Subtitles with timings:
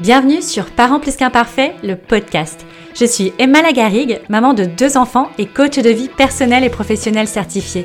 [0.00, 2.64] Bienvenue sur Parents plus qu'un parfait, le podcast.
[2.94, 7.26] Je suis Emma Lagarigue, maman de deux enfants et coach de vie personnelle et professionnelle
[7.26, 7.84] certifiée.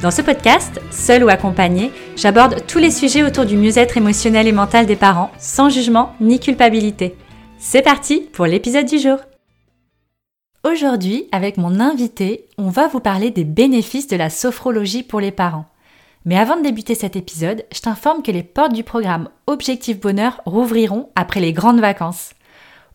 [0.00, 4.52] Dans ce podcast, seul ou accompagné, j'aborde tous les sujets autour du mieux-être émotionnel et
[4.52, 7.16] mental des parents, sans jugement ni culpabilité.
[7.58, 9.18] C'est parti pour l'épisode du jour.
[10.62, 15.32] Aujourd'hui, avec mon invité, on va vous parler des bénéfices de la sophrologie pour les
[15.32, 15.66] parents.
[16.24, 20.40] Mais avant de débuter cet épisode, je t'informe que les portes du programme Objectif Bonheur
[20.44, 22.32] rouvriront après les grandes vacances.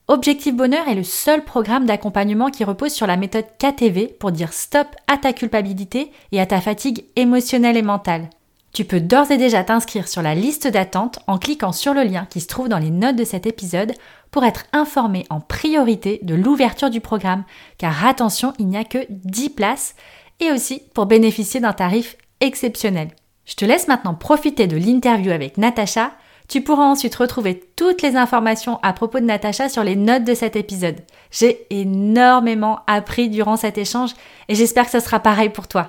[0.10, 4.52] Objectif Bonheur est le seul programme d'accompagnement qui repose sur la méthode KTV pour dire
[4.52, 8.30] stop à ta culpabilité et à ta fatigue émotionnelle et mentale.
[8.74, 12.26] Tu peux d'ores et déjà t'inscrire sur la liste d'attente en cliquant sur le lien
[12.30, 13.94] qui se trouve dans les notes de cet épisode
[14.32, 17.44] pour être informé en priorité de l'ouverture du programme,
[17.78, 19.96] car attention, il n'y a que 10 places,
[20.40, 23.08] et aussi pour bénéficier d'un tarif exceptionnel.
[23.46, 26.12] Je te laisse maintenant profiter de l'interview avec Natacha.
[26.50, 30.34] Tu pourras ensuite retrouver toutes les informations à propos de Natacha sur les notes de
[30.34, 31.00] cet épisode.
[31.32, 34.12] J'ai énormément appris durant cet échange
[34.50, 35.88] et j'espère que ce sera pareil pour toi.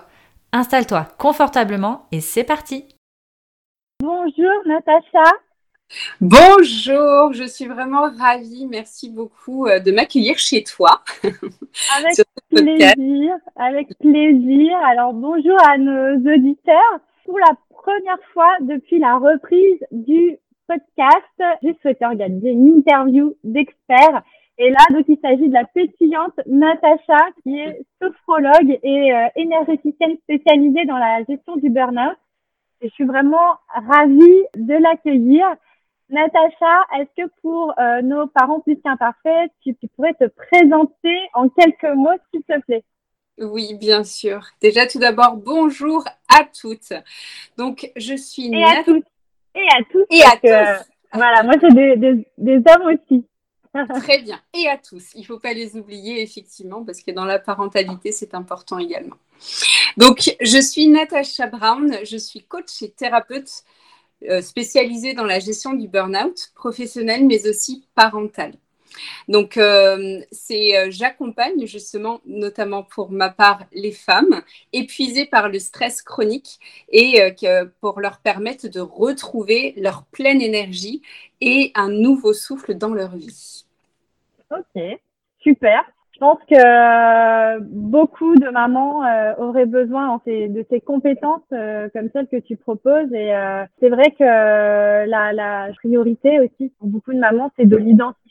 [0.52, 2.84] Installe-toi confortablement et c'est parti.
[4.00, 5.30] Bonjour Natacha.
[6.20, 8.66] Bonjour, je suis vraiment ravie.
[8.70, 11.02] Merci beaucoup euh, de m'accueillir chez toi.
[11.22, 12.14] Avec
[12.50, 14.76] plaisir, avec plaisir.
[14.84, 17.00] Alors bonjour à nos auditeurs.
[17.24, 24.22] Pour la première fois depuis la reprise du podcast, j'ai souhaité organiser une interview d'experts.
[24.56, 30.16] Et là, donc, il s'agit de la pétillante Natacha, qui est sophrologue et euh, énergéticienne
[30.22, 32.16] spécialisée dans la gestion du burn-out.
[32.80, 35.44] Et je suis vraiment ravie de l'accueillir.
[36.10, 41.48] Natacha, est-ce que pour euh, nos parents plus qu'imparfaits, tu, tu pourrais te présenter en
[41.48, 42.84] quelques mots, s'il te plaît?
[43.38, 44.46] Oui, bien sûr.
[44.60, 46.92] Déjà, tout d'abord, bonjour à toutes.
[47.56, 49.04] Donc, je suis Et à toutes.
[49.54, 50.06] Et à tous.
[50.10, 50.84] Et à tous.
[51.12, 53.24] voilà, moi, j'ai des, des, des, hommes aussi.
[54.02, 54.38] Très bien.
[54.52, 55.14] Et à tous.
[55.14, 59.16] Il ne faut pas les oublier, effectivement, parce que dans la parentalité, c'est important également.
[59.96, 61.96] Donc, je suis Natacha Brown.
[62.04, 63.83] Je suis coach et thérapeute euh,
[64.40, 68.52] spécialisée dans la gestion du burn-out professionnel, mais aussi parental.
[69.28, 70.20] Donc, euh,
[70.50, 74.42] euh, j'accompagne justement, notamment pour ma part, les femmes
[74.72, 76.58] épuisées par le stress chronique
[76.90, 81.02] et euh, pour leur permettre de retrouver leur pleine énergie
[81.40, 83.64] et un nouveau souffle dans leur vie.
[84.50, 84.82] Ok,
[85.40, 85.82] super.
[86.14, 89.00] Je pense que beaucoup de mamans
[89.38, 93.12] auraient besoin de ces compétences comme celles que tu proposes.
[93.12, 93.32] Et
[93.80, 98.24] c'est vrai que la, la priorité aussi pour beaucoup de mamans, c'est de l'identifier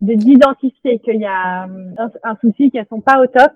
[0.00, 3.52] d'identifier qu'il y a un, un, souci, qu'elles sont pas au top.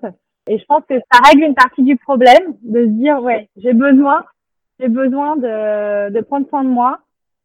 [0.47, 3.73] Et je pense que ça règle une partie du problème de se dire, ouais, j'ai
[3.73, 4.25] besoin,
[4.79, 6.99] j'ai besoin de, de prendre soin de moi,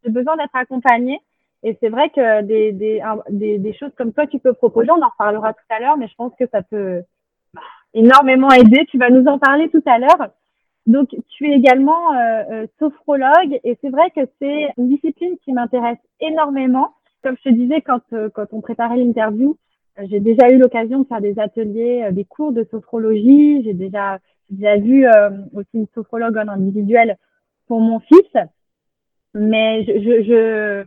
[0.05, 1.21] j'ai besoin d'être accompagnée.
[1.67, 5.09] Et c'est vrai que des, des, des, choses comme toi, tu peux proposer, on en
[5.09, 7.03] reparlera tout à l'heure, mais je pense que ça peut
[7.95, 8.85] énormément aider.
[8.91, 10.29] Tu vas nous en parler tout à l'heure.
[10.87, 15.55] Donc, tu es également euh, euh sophrologue et c'est vrai que c'est une discipline qui
[15.55, 19.57] m'intéresse énormément comme je te disais quand, euh, quand on préparait l'interview,
[19.99, 23.63] euh, j'ai déjà eu l'occasion de faire des ateliers, des cours de sophrologie.
[23.65, 24.19] J'ai déjà,
[24.51, 25.07] déjà vu
[25.55, 27.17] aussi une sophrologue en individuel
[27.67, 28.37] pour mon fils.
[29.33, 30.85] Mais je, je,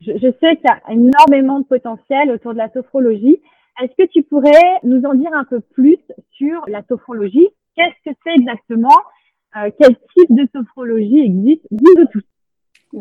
[0.00, 3.40] je sais qu'il y a énormément de potentiel autour de la sophrologie.
[3.82, 5.98] Est-ce que tu pourrais nous en dire un peu plus
[6.32, 7.48] sur la sophrologie?
[7.76, 8.96] Qu'est-ce que c'est exactement?
[9.54, 11.66] Quel type de sophrologie existe?
[11.70, 12.22] Dis-nous tout.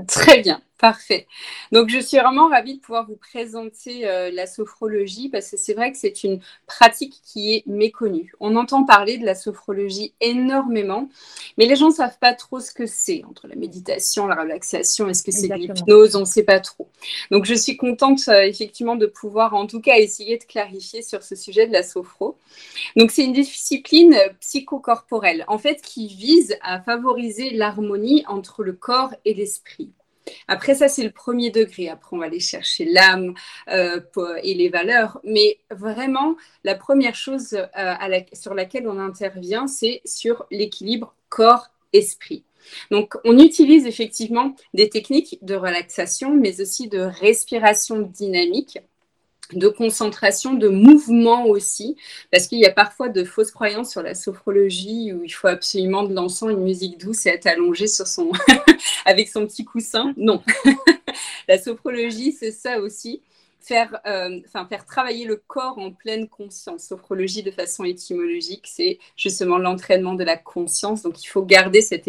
[0.08, 0.60] Très bien.
[0.78, 1.26] Parfait.
[1.72, 5.74] Donc, je suis vraiment ravie de pouvoir vous présenter euh, la sophrologie parce que c'est
[5.74, 8.34] vrai que c'est une pratique qui est méconnue.
[8.40, 11.10] On entend parler de la sophrologie énormément,
[11.58, 15.10] mais les gens ne savent pas trop ce que c'est entre la méditation, la relaxation,
[15.10, 16.88] est-ce que c'est de l'hypnose, on ne sait pas trop.
[17.32, 21.24] Donc, je suis contente euh, effectivement de pouvoir en tout cas essayer de clarifier sur
[21.24, 22.38] ce sujet de la sophro.
[22.96, 29.16] Donc, c'est une discipline psychocorporelle en fait qui vise à favoriser l'harmonie entre le corps
[29.26, 29.92] et l'esprit.
[30.48, 31.90] Après, ça, c'est le premier degré.
[31.90, 33.34] Après, on va aller chercher l'âme
[33.70, 34.00] euh,
[34.44, 35.20] et les valeurs.
[35.24, 42.44] Mais vraiment, la première chose euh, sur laquelle on intervient, c'est sur l'équilibre corps-esprit.
[42.92, 48.80] Donc, on utilise effectivement des techniques de relaxation, mais aussi de respiration dynamique
[49.54, 51.96] de concentration, de mouvement aussi,
[52.32, 56.04] parce qu'il y a parfois de fausses croyances sur la sophrologie où il faut absolument
[56.04, 58.32] de l'encens, une musique douce et être allongé sur son
[59.06, 60.14] avec son petit coussin.
[60.18, 60.42] Non,
[61.48, 63.22] la sophrologie c'est ça aussi,
[63.60, 64.40] faire, euh,
[64.70, 66.84] faire travailler le corps en pleine conscience.
[66.84, 71.04] Sophrologie de façon étymologique, c'est justement l'entraînement de la conscience.
[71.04, 72.08] Donc il faut garder cet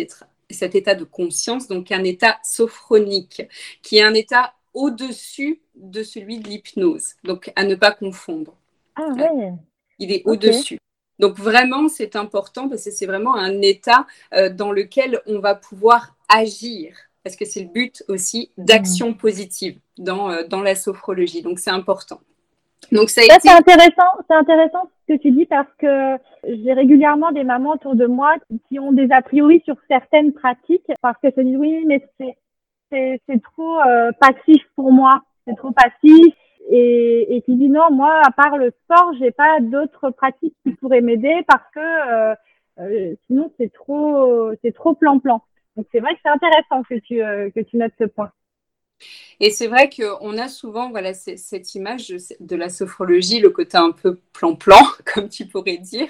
[0.51, 3.43] cet état de conscience, donc un état sophronique,
[3.83, 7.15] qui est un état au-dessus de celui de l'hypnose.
[7.25, 8.55] Donc, à ne pas confondre.
[8.97, 9.53] Ah ouais.
[9.99, 10.79] Il est au-dessus.
[11.19, 15.55] Donc vraiment, c'est important parce que c'est vraiment un état euh, dans lequel on va
[15.55, 16.95] pouvoir agir,
[17.25, 21.43] parce que c'est le but aussi d'action positive dans, euh, dans la sophrologie.
[21.43, 22.21] Donc c'est important.
[22.93, 27.43] Donc ça, c'est intéressant, c'est intéressant ce que tu dis parce que j'ai régulièrement des
[27.43, 28.37] mamans autour de moi
[28.69, 32.37] qui ont des a priori sur certaines pratiques parce qu'elles se disent oui mais c'est
[32.91, 36.35] c'est trop euh, passif pour moi, c'est trop passif
[36.71, 40.73] et, et qui dit non moi à part le sport j'ai pas d'autres pratiques qui
[40.75, 42.35] pourraient m'aider parce que euh,
[42.81, 45.43] euh, sinon c'est trop c'est trop plan plan.
[45.77, 47.17] Donc c'est vrai que c'est intéressant que tu
[47.53, 48.31] que tu notes ce point.
[49.41, 52.09] Et c'est vrai qu'on a souvent voilà, cette image
[52.41, 54.83] de la sophrologie, le côté un peu plan-plan,
[55.15, 56.09] comme tu pourrais dire.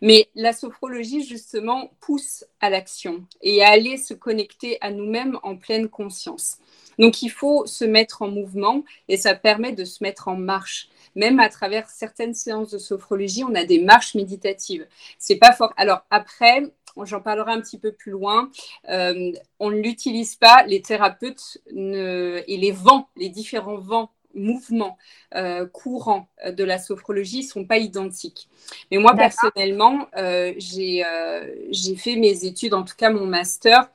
[0.00, 5.56] Mais la sophrologie, justement, pousse à l'action et à aller se connecter à nous-mêmes en
[5.56, 6.58] pleine conscience.
[6.98, 10.88] Donc, il faut se mettre en mouvement et ça permet de se mettre en marche.
[11.16, 14.86] Même à travers certaines séances de sophrologie, on a des marches méditatives.
[15.18, 15.72] C'est pas fort.
[15.76, 16.62] Alors, après,
[17.02, 18.50] j'en parlerai un petit peu plus loin,
[18.88, 24.98] euh, on ne l'utilise pas, les thérapeutes et les vents, les différents vents mouvements
[25.36, 28.48] euh, courants de la sophrologie ne sont pas identiques.
[28.90, 33.90] Mais moi, personnellement, euh, j'ai fait mes études, en tout cas mon master,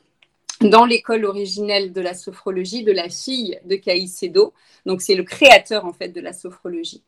[0.62, 4.54] dans l'école originelle de la sophrologie de la fille de Caicedo.
[4.86, 7.04] Donc, c'est le créateur, en fait, de la sophrologie.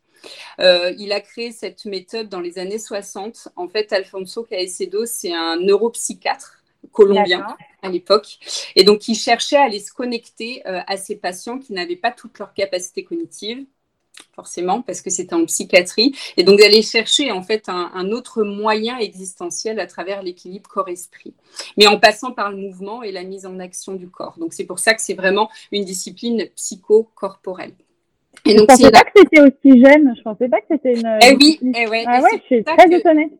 [0.60, 3.48] Euh, il a créé cette méthode dans les années 60.
[3.56, 7.46] En fait, Alfonso Caicedo, c'est un neuropsychiatre colombien
[7.82, 8.38] à l'époque.
[8.76, 12.10] Et donc, il cherchait à aller se connecter euh, à ces patients qui n'avaient pas
[12.10, 13.64] toutes leurs capacités cognitives
[14.34, 18.98] forcément, parce que c'était en psychiatrie, et donc d'aller chercher en fait un, autre moyen
[18.98, 21.34] existentiel à travers l'équilibre corps-esprit,
[21.76, 24.36] mais en passant par le mouvement et la mise en action du corps.
[24.38, 27.74] Donc c'est pour ça que c'est vraiment une discipline psycho-corporelle.
[28.44, 30.14] Et donc, je pensais pas que c'était aussi jeune.
[30.16, 31.18] Je pensais pas que c'était une.
[31.22, 32.04] Eh oui, eh ouais.
[32.06, 33.30] Ah ouais, je suis très étonnée.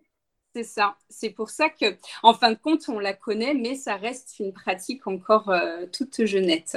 [0.54, 0.96] C'est ça.
[1.08, 4.52] C'est pour ça que, en fin de compte, on la connaît, mais ça reste une
[4.52, 6.76] pratique encore euh, toute jeunette.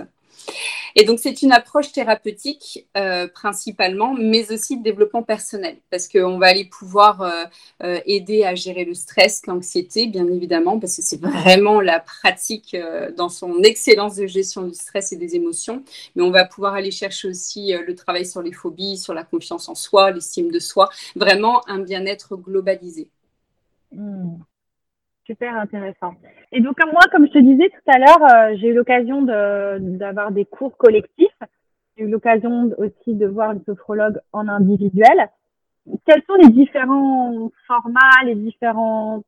[0.96, 6.38] Et donc, c'est une approche thérapeutique euh, principalement, mais aussi de développement personnel, parce qu'on
[6.38, 7.44] va aller pouvoir euh,
[7.84, 12.78] euh, aider à gérer le stress, l'anxiété, bien évidemment, parce que c'est vraiment la pratique
[13.18, 15.84] dans son excellence de gestion du stress et des émotions.
[16.16, 19.68] Mais on va pouvoir aller chercher aussi le travail sur les phobies, sur la confiance
[19.68, 23.10] en soi, l'estime de soi, vraiment un bien-être globalisé.
[23.92, 24.38] Hmm.
[25.26, 26.14] Super intéressant.
[26.52, 30.32] Et donc moi, comme je te disais tout à l'heure, euh, j'ai eu l'occasion d'avoir
[30.32, 31.40] des cours collectifs.
[31.98, 35.30] J'ai eu l'occasion aussi de voir une sophrologue en individuel.
[36.06, 39.24] Quels sont les différents formats, les différents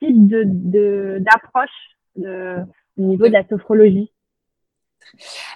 [0.00, 4.10] types de d'approches au niveau de la sophrologie?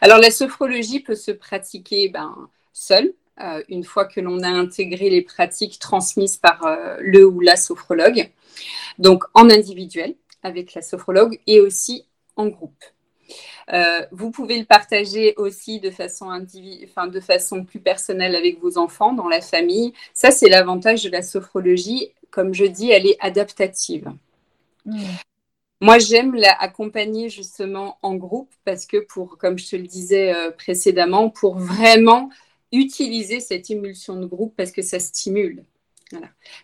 [0.00, 3.12] Alors la sophrologie peut se pratiquer ben, seule,
[3.43, 7.56] euh, une fois que l'on a intégré les pratiques transmises par euh, le ou la
[7.56, 8.31] sophrologue.
[8.99, 12.06] Donc en individuel avec la sophrologue et aussi
[12.37, 12.83] en groupe.
[13.75, 16.31] Euh, vous pouvez le partager aussi de façon,
[16.85, 19.93] enfin, de façon plus personnelle avec vos enfants, dans la famille.
[20.15, 22.12] Ça, c'est l'avantage de la sophrologie.
[22.31, 24.12] Comme je dis, elle est adaptative.
[24.87, 25.03] Hmm.
[25.83, 31.29] Moi, j'aime l'accompagner justement en groupe parce que, pour, comme je te le disais précédemment,
[31.29, 32.31] pour vraiment
[32.73, 35.64] utiliser cette émulsion de groupe parce que ça stimule.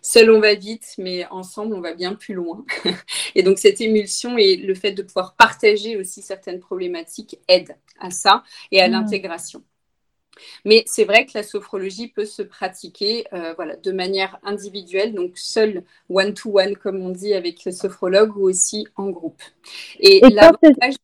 [0.01, 2.65] Seul, on va vite, mais ensemble, on va bien plus loin.
[3.35, 8.09] et donc, cette émulsion et le fait de pouvoir partager aussi certaines problématiques aide à
[8.09, 8.91] ça et à mm.
[8.91, 9.63] l'intégration.
[10.65, 15.37] Mais c'est vrai que la sophrologie peut se pratiquer euh, voilà, de manière individuelle, donc
[15.37, 19.41] seul one-to-one, comme on dit avec le sophrologue, ou aussi en groupe.
[19.99, 20.95] Et, et l'avantage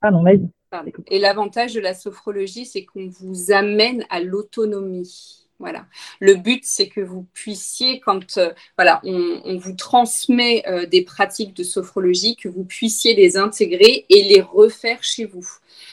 [0.72, 5.48] de la sophrologie, c'est qu'on vous amène à l'autonomie.
[5.60, 5.88] Voilà.
[6.22, 11.54] Le but, c'est que vous puissiez, quand euh, voilà, on, vous transmet euh, des pratiques
[11.54, 15.46] de sophrologie, que vous puissiez les intégrer et les refaire chez vous.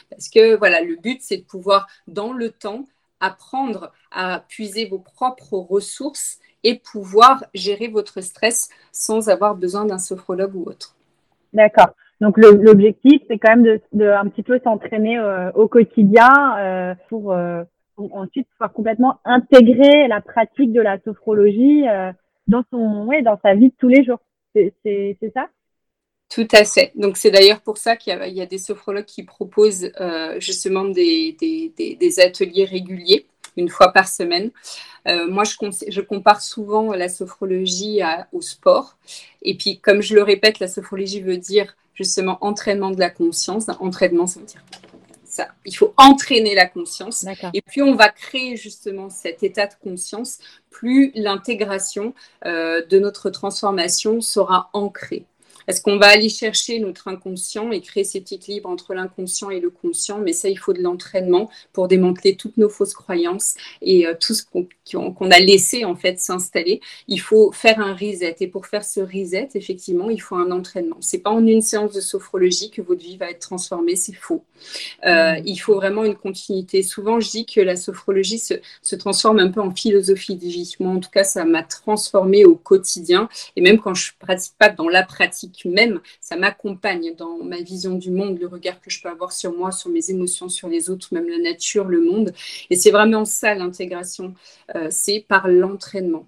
[0.09, 2.87] Parce que voilà, le but, c'est de pouvoir, dans le temps,
[3.18, 9.99] apprendre à puiser vos propres ressources et pouvoir gérer votre stress sans avoir besoin d'un
[9.99, 10.95] sophrologue ou autre.
[11.52, 11.90] D'accord.
[12.20, 17.35] Donc l'objectif, c'est quand même de, un petit peu s'entraîner euh, au quotidien pour
[17.96, 22.12] ensuite pouvoir complètement intégrer la pratique de la sophrologie euh,
[22.46, 24.20] dans son ouais, dans sa vie de tous les jours.
[24.54, 24.75] C'est
[25.35, 25.49] ça?
[26.28, 26.92] Tout à fait.
[26.96, 31.37] Donc c'est d'ailleurs pour ça qu'il y, a des sophrologues qui proposent euh, justement des,
[31.38, 34.50] des, des, ateliers réguliers, une fois par semaine.
[35.08, 35.54] Euh, moi, je,
[35.88, 38.00] je, compare souvent la sophrologie
[38.32, 38.96] au sport.
[39.42, 43.66] Et puis, comme je le répète, la sophrologie veut dire justement entraînement de la conscience.
[43.80, 44.62] Entraînement, ça veut dire
[45.36, 47.26] ça, il faut entraîner la conscience.
[47.52, 50.38] Et plus on va créer justement cet état de conscience,
[50.70, 52.14] plus l'intégration
[52.46, 55.26] euh, de notre transformation sera ancrée.
[55.66, 59.70] Est-ce qu'on va aller chercher notre inconscient et créer cet équilibre entre l'inconscient et le
[59.70, 60.18] conscient?
[60.18, 64.35] Mais ça, il faut de l'entraînement pour démanteler toutes nos fausses croyances et euh, tout
[64.35, 66.80] ce qu'on a laissé en fait s'installer.
[67.08, 70.96] Il faut faire un reset et pour faire ce reset, effectivement, il faut un entraînement.
[71.00, 74.44] C'est pas en une séance de sophrologie que votre vie va être transformée, c'est faux.
[75.04, 75.42] Euh, mmh.
[75.44, 76.82] il faut vraiment une continuité.
[76.82, 80.75] Souvent, je dis que la sophrologie se, se transforme un peu en philosophie de vie.
[80.80, 84.68] Moi, en tout cas, ça m'a transformée au quotidien et même quand je pratique pas
[84.68, 89.02] dans la pratique même, ça m'accompagne dans ma vision du monde, le regard que je
[89.02, 92.32] peux avoir sur moi, sur mes émotions, sur les autres, même la nature, le monde.
[92.70, 94.34] Et c'est vraiment ça l'intégration,
[94.75, 96.26] euh, c'est par l'entraînement.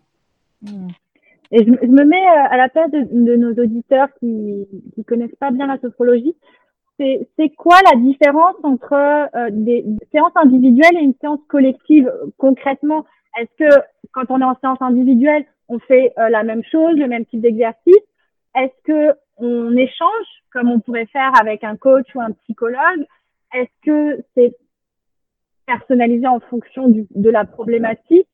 [0.63, 0.89] Hmm.
[1.51, 5.51] Et je, me mets euh, à la place de, nos auditeurs qui ne connaissent pas
[5.51, 6.35] bien la sophrologie.
[6.99, 13.05] C'est quoi la différence entre euh, des, séances individuelles et une séance collective concrètement?
[13.41, 13.81] Est-ce que
[14.13, 18.03] quand on est en séance individuelle, on fait la même chose, le même type d'exercice?
[18.55, 23.07] Est-ce que on échange comme on pourrait faire avec un coach ou un psychologue?
[23.55, 24.57] Est-ce que c'est
[25.67, 28.29] personnalisé en fonction de la problématique?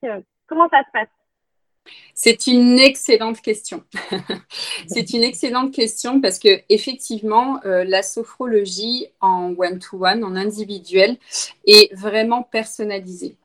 [0.46, 1.08] Comment ça se passe?
[2.14, 3.84] C'est une excellente question.
[4.86, 11.16] c'est une excellente question parce que effectivement, euh, la sophrologie en one-to-one, en individuel,
[11.66, 13.36] est vraiment personnalisée.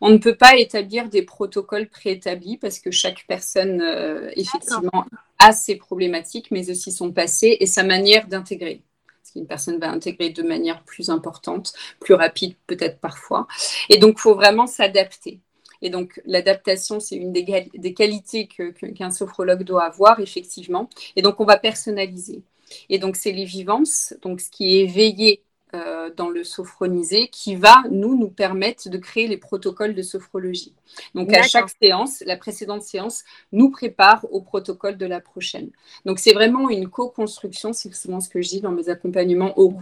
[0.00, 5.04] On ne peut pas établir des protocoles préétablis parce que chaque personne, euh, effectivement,
[5.38, 8.82] a ses problématiques, mais aussi son passé et sa manière d'intégrer.
[9.06, 13.46] Parce qu'une personne va intégrer de manière plus importante, plus rapide peut-être parfois.
[13.88, 15.40] Et donc, il faut vraiment s'adapter.
[15.82, 20.88] Et donc, l'adaptation, c'est une des, qualités qu'un sophrologue doit avoir, effectivement.
[21.14, 22.42] Et donc, on va personnaliser.
[22.88, 25.42] Et donc, c'est les vivances, ce qui est éveillé
[25.74, 30.72] euh, dans le sophronisé qui va nous nous permettre de créer les protocoles de sophrologie.
[31.14, 35.70] Donc à chaque séance, la précédente séance nous prépare au protocole de la prochaine.
[36.06, 39.52] Donc c'est vraiment une co-construction, c'est souvent ce que je dis dans mes accompagnements.
[39.56, 39.74] on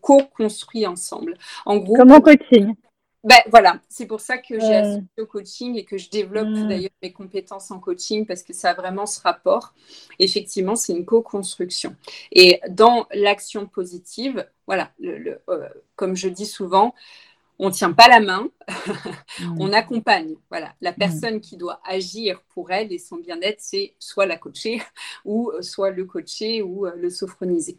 [0.00, 1.38] co-construit ensemble.
[1.64, 2.74] En gros, comme en coaching.
[3.24, 6.68] Ben, voilà, c'est pour ça que j'ai associé au coaching et que je développe mm.
[6.68, 9.72] d'ailleurs mes compétences en coaching parce que ça a vraiment ce rapport.
[10.18, 11.96] Effectivement, c'est une co-construction.
[12.32, 16.94] Et dans l'action positive, voilà, le, euh, comme je dis souvent,
[17.58, 18.48] on ne tient pas la main,
[19.58, 20.34] on accompagne.
[20.50, 20.96] Voilà, la mm.
[20.96, 24.82] personne qui doit agir pour elle et son bien-être, c'est soit la coachée
[25.24, 27.78] ou soit le coaché ou euh, le sophronisé.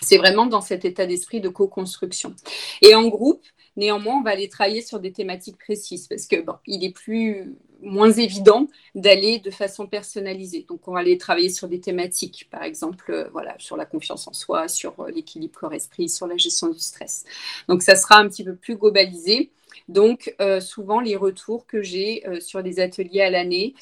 [0.00, 2.34] C'est vraiment dans cet état d'esprit de co-construction.
[2.80, 3.44] Et en groupe,
[3.76, 7.54] Néanmoins, on va aller travailler sur des thématiques précises parce que bon, il est plus
[7.82, 10.64] moins évident d'aller de façon personnalisée.
[10.68, 14.26] Donc, on va aller travailler sur des thématiques, par exemple, euh, voilà, sur la confiance
[14.28, 17.24] en soi, sur euh, l'équilibre corps-esprit, sur la gestion du stress.
[17.68, 19.50] Donc, ça sera un petit peu plus globalisé.
[19.88, 23.74] Donc, euh, souvent, les retours que j'ai sur des ateliers à l'année,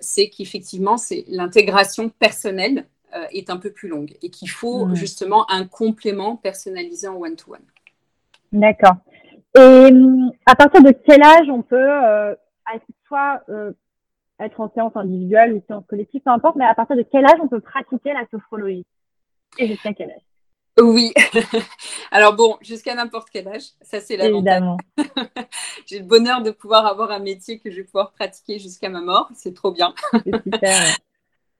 [0.00, 2.86] c'est qu'effectivement, c'est l'intégration personnelle
[3.32, 4.94] est un peu plus longue et qu'il faut mmh.
[4.94, 7.30] justement un complément personnalisé en one-to-one.
[7.32, 8.96] one to one D'accord.
[9.56, 11.88] Et hum, à partir de quel âge on peut
[13.10, 13.72] soit euh,
[14.38, 17.38] être en séance individuelle ou séance collective, peu importe, mais à partir de quel âge
[17.42, 18.86] on peut pratiquer la sophrologie
[19.58, 20.22] Et jusqu'à quel âge?
[20.80, 21.12] Oui.
[22.10, 24.62] Alors bon, jusqu'à n'importe quel âge, ça c'est l'avantage.
[25.86, 29.00] J'ai le bonheur de pouvoir avoir un métier que je vais pouvoir pratiquer jusqu'à ma
[29.00, 29.92] mort, c'est trop bien.
[30.24, 30.76] super.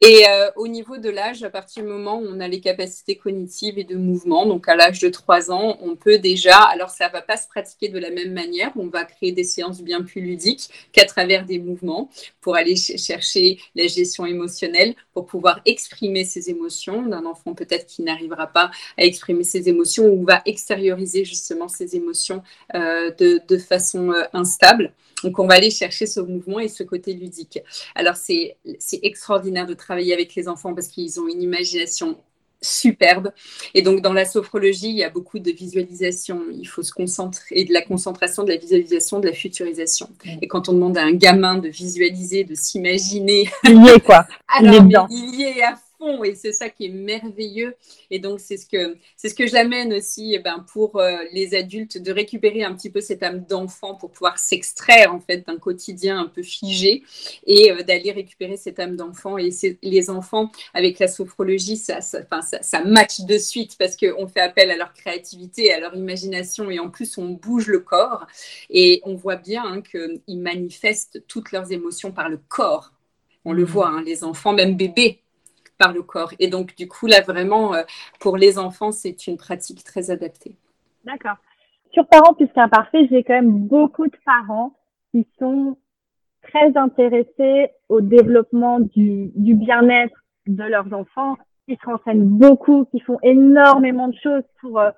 [0.03, 3.17] Et euh, au niveau de l'âge, à partir du moment où on a les capacités
[3.17, 7.09] cognitives et de mouvement, donc à l'âge de 3 ans, on peut déjà, alors ça
[7.09, 10.03] ne va pas se pratiquer de la même manière, on va créer des séances bien
[10.03, 12.09] plus ludiques qu'à travers des mouvements
[12.41, 18.03] pour aller chercher la gestion émotionnelle, pour pouvoir exprimer ses émotions d'un enfant peut-être qui
[18.03, 22.43] n'arrivera pas à exprimer ses émotions ou va extérioriser justement ses émotions
[22.75, 24.95] euh, de, façon euh, instable.
[25.25, 27.59] Donc, on va aller chercher ce mouvement et ce côté ludique.
[27.95, 28.57] Alors, c'est
[29.03, 32.19] extraordinaire de travailler avec les enfants parce qu'ils ont une imagination
[32.63, 33.33] superbe.
[33.75, 36.43] Et donc, dans la sophrologie, il y a beaucoup de visualisation.
[36.53, 40.09] Il faut se concentrer, et de la concentration, de la visualisation, de la futurisation.
[40.43, 43.49] Et quand on demande à un gamin de visualiser, de s'imaginer.
[43.65, 44.27] Il y est, quoi.
[44.49, 45.79] Alors, il, est il y est à
[46.25, 47.75] et c'est ça qui est merveilleux.
[48.11, 51.55] Et donc, c'est ce que, c'est ce que j'amène aussi eh ben, pour euh, les
[51.55, 55.59] adultes de récupérer un petit peu cette âme d'enfant pour pouvoir s'extraire en fait d'un
[55.59, 57.03] quotidien un peu figé
[57.47, 59.37] et euh, d'aller récupérer cette âme d'enfant.
[59.39, 59.51] Et
[59.83, 64.41] les enfants, avec la sophrologie, ça, ça, ça, ça match de suite parce qu'on fait
[64.41, 68.27] appel à leur créativité, à leur imagination et en plus, on bouge le corps
[68.71, 72.93] et on voit bien hein, qu'ils manifestent toutes leurs émotions par le corps.
[73.45, 73.67] On le mmh.
[73.67, 75.23] voit, hein, les enfants, même bébés,
[75.81, 76.33] par le corps.
[76.39, 77.83] Et donc, du coup, là, vraiment, euh,
[78.21, 80.55] pour les enfants, c'est une pratique très adaptée.
[81.05, 81.39] D'accord.
[81.93, 84.75] sur Parents plus qu'imparfaits, j'ai quand même beaucoup de parents
[85.11, 85.79] qui sont
[86.43, 90.15] très intéressés au développement du, bien-être
[90.47, 94.91] de leurs enfants, qui se renseignent beaucoup, qui font énormément de choses pour, euh,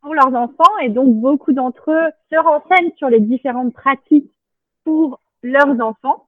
[0.00, 4.30] pour leurs enfants et donc beaucoup d'entre eux se renseignent sur les différentes pratiques
[4.84, 6.26] pour leurs enfants.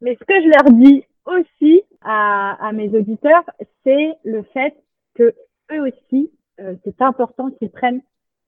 [0.00, 3.44] Mais ce que je leur dis aussi à, à mes auditeurs,
[3.84, 4.74] c'est le fait
[5.14, 5.34] que
[5.72, 8.02] eux aussi, euh, c'est important qu'ils prennent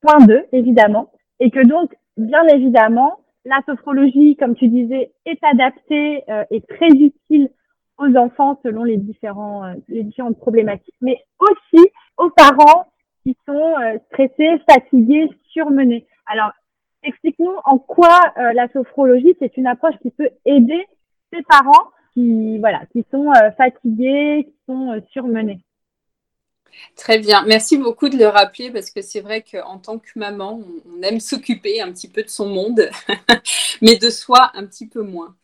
[0.04, 6.22] soin d'eux, évidemment, et que donc, bien évidemment, la sophrologie, comme tu disais, est adaptée
[6.28, 7.50] euh, et très utile
[7.98, 12.86] aux enfants selon les différents euh, les différentes problématiques, mais aussi aux parents
[13.22, 13.74] qui sont
[14.06, 16.06] stressés, fatigués, surmenés.
[16.26, 16.52] Alors,
[17.02, 18.20] explique-nous en quoi
[18.54, 20.86] la sophrologie c'est une approche qui peut aider
[21.32, 25.60] ces parents qui voilà qui sont fatigués, qui sont surmenés.
[26.96, 27.44] Très bien.
[27.46, 31.20] Merci beaucoup de le rappeler parce que c'est vrai qu'en tant que maman, on aime
[31.20, 32.88] s'occuper un petit peu de son monde,
[33.82, 35.36] mais de soi un petit peu moins.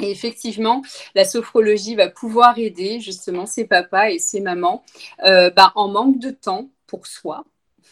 [0.00, 0.82] Et effectivement,
[1.14, 4.82] la sophrologie va pouvoir aider justement ces papas et ces mamans
[5.24, 7.44] euh, bah, en manque de temps pour soi,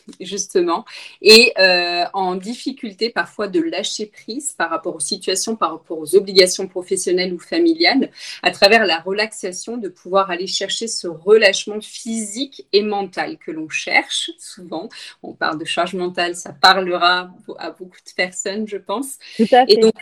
[0.20, 0.84] justement,
[1.22, 6.14] et euh, en difficulté parfois de lâcher prise par rapport aux situations, par rapport aux
[6.14, 8.10] obligations professionnelles ou familiales,
[8.42, 13.68] à travers la relaxation, de pouvoir aller chercher ce relâchement physique et mental que l'on
[13.68, 14.88] cherche souvent.
[15.22, 19.18] On parle de charge mentale, ça parlera à beaucoup de personnes, je pense.
[19.38, 19.94] Et donc,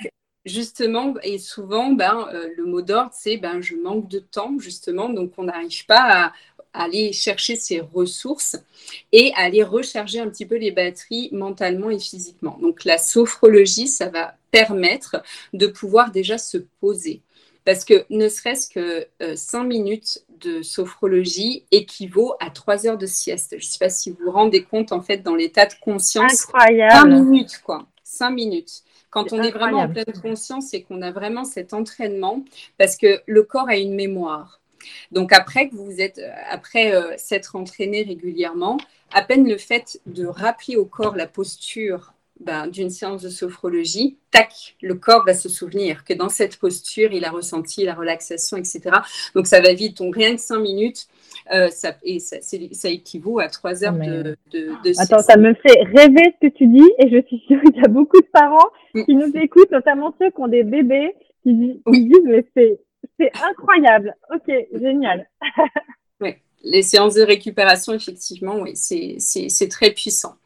[0.44, 5.08] justement, et souvent, ben, euh, le mot d'ordre, c'est ben, je manque de temps, justement,
[5.08, 6.32] donc on n'arrive pas à
[6.76, 8.56] aller chercher ses ressources
[9.12, 12.58] et aller recharger un petit peu les batteries mentalement et physiquement.
[12.60, 17.20] Donc la sophrologie, ça va permettre de pouvoir déjà se poser.
[17.64, 23.06] Parce que ne serait-ce que euh, cinq minutes de sophrologie équivaut à trois heures de
[23.06, 23.56] sieste.
[23.58, 26.44] Je ne sais pas si vous vous rendez compte, en fait, dans l'état de conscience.
[26.44, 27.10] Incroyable.
[27.10, 27.86] 5 minutes, quoi.
[28.04, 28.82] Cinq minutes.
[29.10, 32.44] Quand on est vraiment en pleine conscience et qu'on a vraiment cet entraînement,
[32.78, 34.60] parce que le corps a une mémoire.
[35.12, 38.78] Donc après que vous êtes, euh, après euh, s'être entraîné régulièrement,
[39.12, 44.18] à peine le fait de rappeler au corps la posture ben, d'une séance de sophrologie,
[44.30, 48.58] tac, le corps va se souvenir que dans cette posture, il a ressenti la relaxation,
[48.58, 48.82] etc.
[49.34, 49.96] Donc ça va vite.
[49.98, 51.06] Donc rien que cinq minutes,
[51.54, 55.82] euh, ça, et ça, ça, équivaut à trois heures de, de, Attends, ça me fait
[55.94, 58.68] rêver ce que tu dis et je suis sûre qu'il y a beaucoup de parents
[58.94, 59.04] mm.
[59.04, 62.78] qui nous écoutent, notamment ceux qui ont des bébés, qui, disent, mais c'est
[63.18, 64.14] c'est incroyable.
[64.34, 65.28] Ok, génial.
[66.20, 70.36] oui, les séances de récupération, effectivement, oui, c'est très puissant.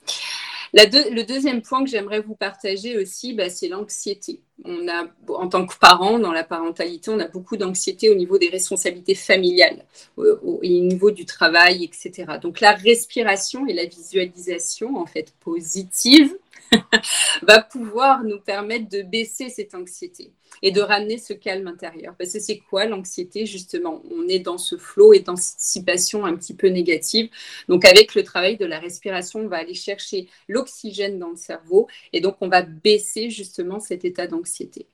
[0.72, 4.40] le deuxième point que j'aimerais vous partager aussi, bah, c'est l'anxiété.
[4.64, 8.38] On a, en tant que parent, dans la parentalité, on a beaucoup d'anxiété au niveau
[8.38, 9.84] des responsabilités familiales,
[10.16, 12.38] au, au, niveau du travail, etc.
[12.40, 16.36] Donc la respiration et la visualisation, en fait, positive,
[17.42, 22.14] va pouvoir nous permettre de baisser cette anxiété et de ramener ce calme intérieur.
[22.18, 24.02] Parce que c'est quoi l'anxiété justement?
[24.10, 27.30] On est dans ce flot et d'anticipation un petit peu négative.
[27.68, 31.88] Donc avec le travail de la respiration, on va aller chercher l'oxygène dans le cerveau
[32.12, 34.86] et donc on va baisser justement cet état d'anxiété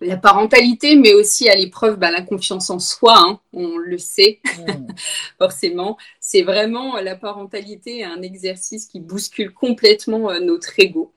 [0.00, 4.40] la parentalité, mais aussi à l'épreuve bah, la confiance en soi, hein, on le sait
[5.38, 5.96] forcément.
[6.20, 11.12] C'est vraiment la parentalité, un exercice qui bouscule complètement euh, notre ego.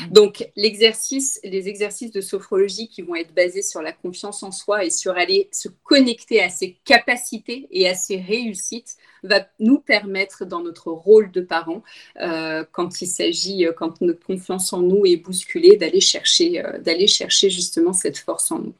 [0.00, 0.12] Mm.
[0.12, 4.84] Donc, l'exercice, les exercices de sophrologie qui vont être basés sur la confiance en soi
[4.84, 10.44] et sur aller se connecter à ses capacités et à ses réussites va nous permettre
[10.44, 11.82] dans notre rôle de parent,
[12.20, 16.78] euh, quand il s'agit, euh, quand notre confiance en nous est bousculée, d'aller chercher, euh,
[16.78, 18.74] d'aller chercher justement cette force en nous.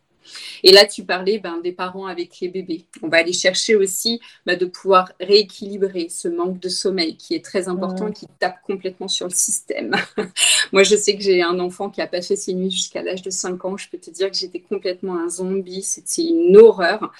[0.62, 2.86] Et là, tu parlais ben, des parents avec les bébés.
[3.02, 7.44] On va aller chercher aussi ben, de pouvoir rééquilibrer ce manque de sommeil qui est
[7.44, 9.94] très important et qui tape complètement sur le système.
[10.72, 13.22] Moi, je sais que j'ai un enfant qui a pas fait ses nuits jusqu'à l'âge
[13.22, 13.76] de 5 ans.
[13.76, 15.82] Je peux te dire que j'étais complètement un zombie.
[15.82, 17.12] C'était une horreur.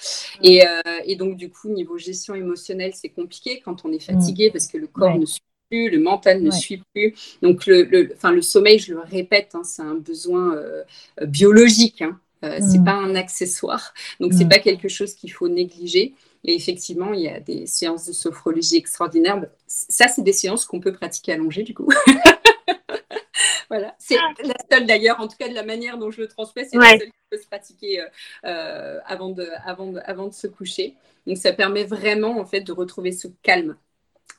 [0.43, 4.51] Et, euh, et, donc, du coup, niveau gestion émotionnelle, c'est compliqué quand on est fatigué
[4.51, 7.13] parce que le corps ne suit plus, le mental ne suit plus.
[7.41, 10.83] Donc, le, le, enfin, le sommeil, je le répète, hein, c'est un besoin euh,
[11.25, 12.01] biologique.
[12.01, 12.19] Hein.
[12.43, 12.85] Euh, c'est mm.
[12.85, 14.49] pas un accessoire, donc c'est mm.
[14.49, 16.15] pas quelque chose qu'il faut négliger.
[16.43, 19.45] Et effectivement, il y a des séances de sophrologie extraordinaires.
[19.67, 21.87] ça, c'est des séances qu'on peut pratiquer allongées, du coup.
[23.69, 26.65] voilà, c'est la seule d'ailleurs, en tout cas de la manière dont je le transmets,
[26.65, 28.05] c'est la seule qui peut se pratiquer euh,
[28.45, 30.95] euh, avant, de, avant, de, avant de se coucher.
[31.27, 33.77] Donc ça permet vraiment en fait de retrouver ce calme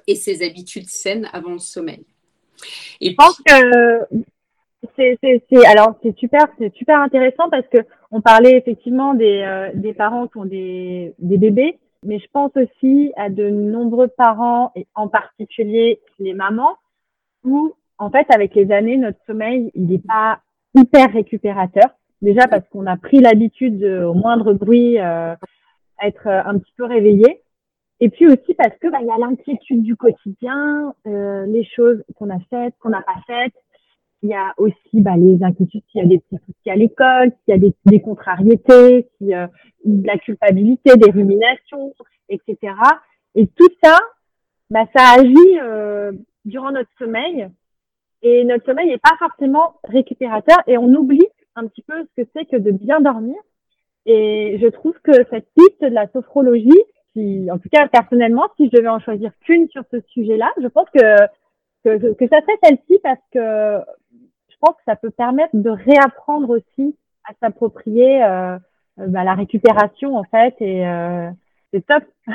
[0.09, 2.05] et ses habitudes saines avant le sommeil.
[3.01, 4.07] Et je pense que
[4.97, 7.79] c'est, alors c'est super, c'est super intéressant parce que
[8.11, 12.51] on parlait effectivement des, euh, des parents qui ont des, des bébés, mais je pense
[12.57, 16.77] aussi à de nombreux parents et en particulier les mamans
[17.45, 20.41] où en fait, avec les années, notre sommeil, il n'est pas
[20.75, 21.91] hyper récupérateur.
[22.21, 25.35] Déjà parce qu'on a pris l'habitude au moindre bruit euh,
[26.03, 27.43] être un petit peu réveillé.
[28.01, 32.03] Et puis aussi parce que bah, il y a l'inquiétude du quotidien, euh, les choses
[32.17, 33.55] qu'on a faites, qu'on n'a pas faites.
[34.23, 37.33] Il y a aussi bah, les inquiétudes s'il y a des petits soucis à l'école,
[37.45, 39.51] s'il y a des, des contrariétés, s'il y a
[39.85, 41.93] de la culpabilité, des ruminations,
[42.29, 42.75] etc.
[43.35, 43.99] Et tout ça,
[44.71, 46.13] bah, ça agit euh,
[46.45, 47.49] durant notre sommeil.
[48.23, 52.29] Et notre sommeil n'est pas forcément récupérateur et on oublie un petit peu ce que
[52.35, 53.37] c'est que de bien dormir.
[54.07, 56.83] Et je trouve que cette piste de la sophrologie,
[57.13, 60.69] qui, en tout cas personnellement, si je devais en choisir qu'une sur ce sujet-là, je
[60.69, 61.17] pense que,
[61.85, 63.85] que, que ça serait celle-ci parce que
[64.71, 68.57] que ça peut permettre de réapprendre aussi à s'approprier euh,
[68.97, 71.31] bah, la récupération en fait et euh,
[71.73, 72.05] c'est top.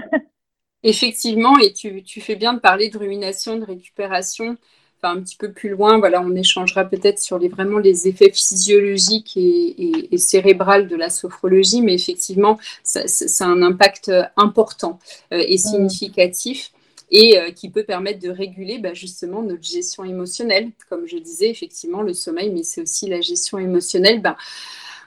[0.83, 4.57] Effectivement, et tu, tu, fais bien de parler de rumination, de récupération
[5.03, 9.37] un petit peu plus loin, voilà, on échangera peut-être sur les, vraiment les effets physiologiques
[9.37, 14.99] et, et, cérébrales de la sophrologie, mais effectivement, ça, a un impact important
[15.33, 15.57] euh, et mm.
[15.57, 16.71] significatif.
[17.09, 20.71] Et euh, qui peut permettre de réguler bah, justement notre gestion émotionnelle.
[20.89, 24.21] Comme je disais, effectivement, le sommeil, mais c'est aussi la gestion émotionnelle.
[24.21, 24.37] Bah,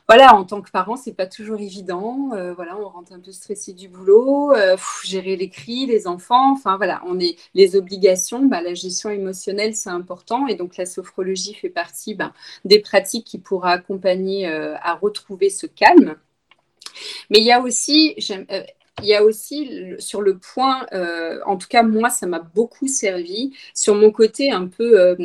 [0.08, 2.30] voilà, en tant que parent, c'est pas toujours évident.
[2.32, 6.52] Euh, voilà, on rentre un peu stressé du boulot, euh, gérer les cris, les enfants.
[6.52, 8.44] Enfin voilà, on est les obligations.
[8.46, 12.16] Bah, la gestion émotionnelle, c'est important, et donc la sophrologie fait partie
[12.64, 16.16] des pratiques qui pourra accompagner à retrouver ce calme.
[17.30, 18.16] Mais il y a aussi,
[19.02, 20.86] il y a aussi sur le point,
[21.46, 25.16] en tout cas moi, ça m'a beaucoup servi sur mon côté un peu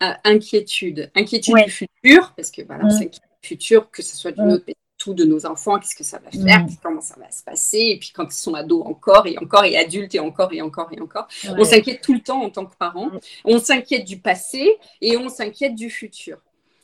[0.00, 3.10] inquiétude, inquiétude du futur, parce que voilà, c'est
[3.42, 4.64] futur, que ce soit du notre
[4.98, 7.98] tout de nos enfants, qu'est-ce que ça va faire, comment ça va se passer, et
[7.98, 11.00] puis quand ils sont ados encore et encore et adultes et encore et encore et
[11.00, 11.26] encore.
[11.56, 13.10] On s'inquiète tout le temps en tant que parents.
[13.46, 16.36] On s'inquiète du passé et on s'inquiète du futur.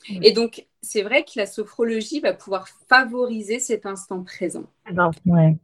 [0.08, 4.64] Et donc, c'est vrai que la sophrologie va pouvoir favoriser cet instant présent.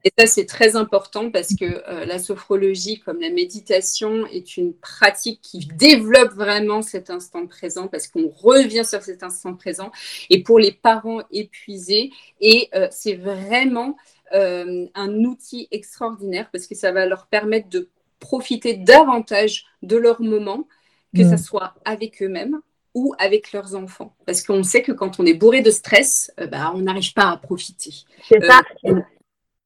[0.05, 4.75] Et ça, c'est très important parce que euh, la sophrologie, comme la méditation, est une
[4.75, 9.93] pratique qui développe vraiment cet instant présent parce qu'on revient sur cet instant présent.
[10.29, 13.97] Et pour les parents épuisés, et euh, c'est vraiment
[14.35, 20.21] euh, un outil extraordinaire parce que ça va leur permettre de profiter davantage de leur
[20.21, 20.67] moment,
[21.15, 22.61] que ce soit avec eux-mêmes,
[22.95, 24.15] ou avec leurs enfants.
[24.27, 27.31] Parce qu'on sait que quand on est bourré de stress, euh, bah, on n'arrive pas
[27.31, 27.93] à profiter.
[28.23, 28.61] C'est ça.
[28.87, 29.01] Euh,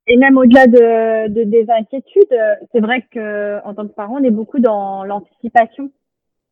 [0.07, 4.25] et même au-delà de, des inquiétudes, euh, c'est vrai que en tant que parent, on
[4.25, 5.91] est beaucoup dans l'anticipation.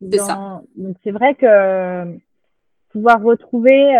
[0.00, 0.60] C'est ça.
[0.76, 2.18] Donc c'est vrai que
[2.90, 3.94] pouvoir retrouver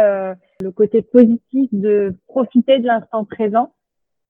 [0.61, 3.73] le côté positif de profiter de l'instant présent,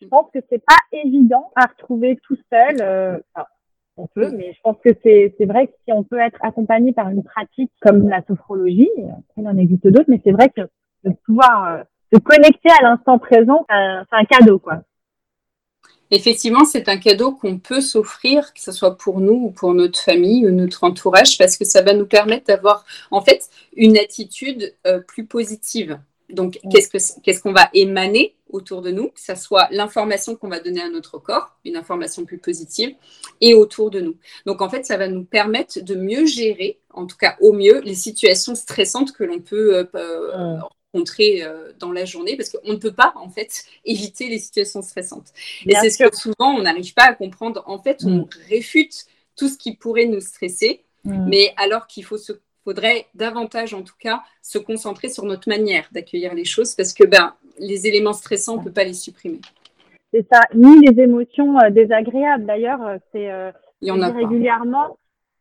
[0.00, 3.22] je pense que c'est pas évident à retrouver tout seul
[3.96, 7.09] on peut, mais je pense que c'est, vrai que si on peut être accompagné par
[7.11, 8.90] une pratique comme la sophrologie,
[9.37, 10.62] il en existe d'autres, mais c'est vrai que
[11.04, 14.83] de pouvoir euh, se connecter à l'instant présent, c'est un, cadeau, quoi.
[16.11, 19.98] Effectivement, c'est un cadeau qu'on peut s'offrir, que ce soit pour nous ou pour notre
[19.98, 24.74] famille ou notre entourage, parce que ça va nous permettre d'avoir en fait une attitude
[24.87, 25.98] euh, plus positive.
[26.31, 30.81] Donc, qu'est-ce qu'on va émaner autour de nous, que ce soit l'information qu'on va donner
[30.81, 32.95] à notre corps, une information plus positive,
[33.41, 34.17] et autour de nous.
[34.47, 37.81] Donc, en fait, ça va nous permettre de mieux gérer, en tout cas au mieux,
[37.81, 40.57] les situations stressantes que l'on peut euh,
[40.93, 44.83] rencontrer euh, dans la journée, parce qu'on ne peut pas, en fait, éviter les situations
[44.83, 45.33] stressantes.
[45.67, 47.65] Et c'est ce que souvent, on n'arrive pas à comprendre.
[47.67, 48.29] En fait, on mm.
[48.49, 49.07] réfute
[49.37, 51.29] tout ce qui pourrait nous stresser, mm.
[51.29, 52.33] mais alors qu'il faut se
[52.64, 57.05] faudrait davantage, en tout cas, se concentrer sur notre manière d'accueillir les choses parce que
[57.05, 59.40] ben, les éléments stressants, on ne peut pas les supprimer.
[60.12, 62.46] C'est ça, ni les émotions euh, désagréables.
[62.46, 63.50] D'ailleurs, euh, c'est euh,
[63.83, 64.96] régulièrement.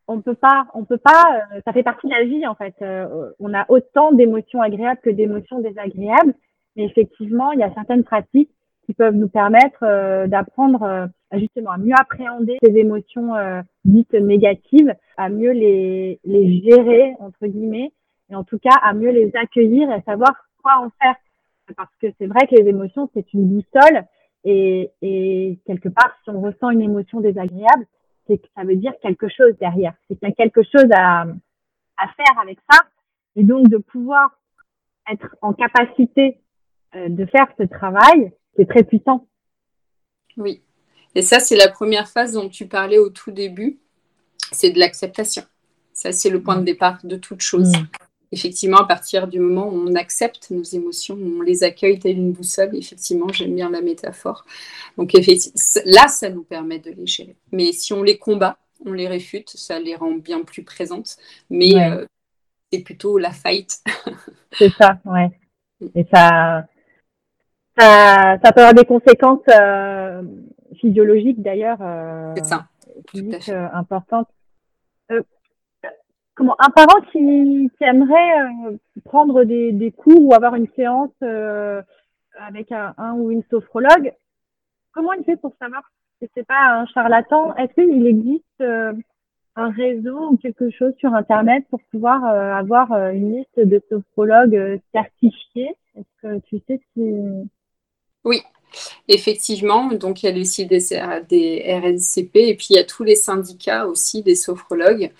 [0.07, 1.43] On peut pas, on peut pas.
[1.65, 2.75] ça fait partie de la vie en fait.
[3.39, 6.33] on a autant d'émotions agréables que d'émotions désagréables.
[6.75, 8.51] Mais effectivement, il y a certaines pratiques
[8.85, 15.29] qui peuvent nous permettre d'apprendre justement à mieux appréhender ces émotions euh, dites négatives, à
[15.29, 17.91] mieux les, les gérer entre guillemets,
[18.29, 21.15] et en tout cas à mieux les accueillir et savoir quoi en faire.
[21.77, 24.03] Parce que c'est vrai que les émotions c'est une boussole
[24.43, 27.85] et, et quelque part si on ressent une émotion désagréable,
[28.27, 29.93] c'est que ça veut dire quelque chose derrière.
[30.07, 32.79] C'est qu'il y a quelque chose à, à faire avec ça
[33.35, 34.37] et donc de pouvoir
[35.09, 36.37] être en capacité
[36.95, 39.27] euh, de faire ce travail, c'est très puissant.
[40.37, 40.61] Oui,
[41.15, 43.79] et ça, c'est la première phase dont tu parlais au tout début,
[44.51, 45.43] c'est de l'acceptation.
[45.93, 47.71] Ça, c'est le point de départ de toute chose.
[47.71, 47.87] Mm.
[48.31, 52.31] Effectivement, à partir du moment où on accepte nos émotions, on les accueille telle une
[52.31, 54.43] boussole, effectivement, j'aime bien la métaphore.
[54.97, 57.35] Donc, là, ça nous permet de les gérer.
[57.51, 61.17] Mais si on les combat, on les réfute, ça les rend bien plus présentes.
[61.51, 62.05] Mais euh,
[62.71, 63.83] c'est plutôt la fight.
[64.57, 65.29] c'est ça, ouais.
[65.93, 66.65] Et ça,
[67.77, 70.21] ça, ça peut avoir des conséquences euh,
[70.75, 71.79] physiologiques d'ailleurs.
[71.81, 72.65] Euh, c'est ça.
[73.09, 74.27] Physiques, euh, importantes.
[76.35, 81.11] comment un parent qui, qui aimerait prendre des, des, cours ou avoir une séance
[82.39, 84.13] avec un, un, ou une sophrologue,
[84.91, 85.83] comment il fait pour savoir
[86.19, 87.55] si c'est pas un charlatan?
[87.55, 88.63] Est-ce qu'il existe
[89.55, 95.75] un réseau ou quelque chose sur Internet pour pouvoir avoir une liste de sophrologues certifiés?
[95.95, 97.01] Est-ce que tu sais si
[98.23, 98.41] oui,
[99.07, 99.91] effectivement.
[99.93, 100.87] Donc, il y a le site des,
[101.29, 105.11] des, RNCP et puis il y a tous les syndicats aussi des sophrologues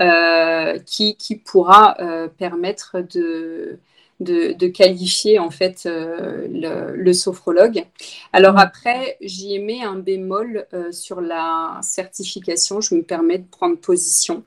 [0.00, 3.78] euh, qui, qui, pourra euh, permettre de,
[4.20, 7.84] de, qualifier en fait euh, le, sophrologue.
[8.32, 8.58] Alors mmh.
[8.58, 12.80] après, j'y ai mis un bémol sur la certification.
[12.80, 14.44] Je me permets de prendre position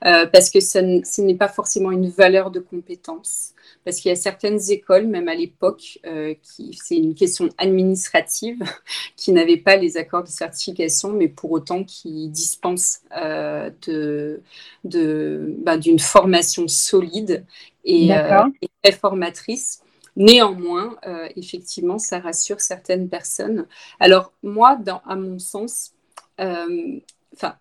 [0.00, 3.52] parce que ce n'est pas forcément une valeur de compétence
[3.84, 8.58] parce qu'il y a certaines écoles, même à l'époque, euh, qui c'est une question administrative,
[9.16, 14.42] qui n'avaient pas les accords de certification, mais pour autant qui dispensent euh, de,
[14.84, 17.44] de, bah, d'une formation solide
[17.84, 18.42] et, euh,
[18.82, 19.82] très formatrice.
[20.16, 20.96] Néanmoins,
[21.36, 23.68] effectivement, ça rassure certaines personnes.
[24.00, 25.92] Alors moi, dans, à mon sens,
[26.40, 27.54] enfin,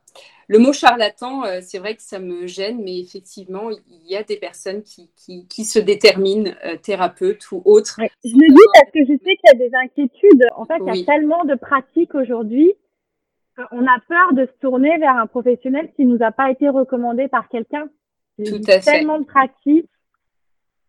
[0.48, 4.24] le mot charlatan, euh, c'est vrai que ça me gêne, mais effectivement, il y a
[4.24, 5.10] des personnes qui,
[5.50, 8.00] qui, se déterminent euh, thérapeutes ou autres.
[8.24, 10.46] Je le dis parce que je sais qu'il y a des inquiétudes.
[10.56, 12.74] En fait, il y a tellement de pratiques aujourd'hui
[13.58, 17.28] qu'on a peur de se tourner vers un professionnel qui nous a pas été recommandé
[17.28, 17.90] par quelqu'un.
[18.46, 18.92] Tout à fait.
[18.92, 19.90] Tellement de pratiques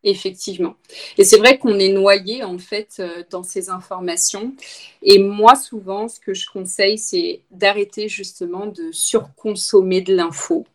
[0.04, 0.76] Effectivement.
[1.16, 4.54] Et c'est vrai qu'on est noyé en fait euh, dans ces informations.
[5.02, 10.66] Et moi, souvent, ce que je conseille, c'est d'arrêter justement de surconsommer de l'info,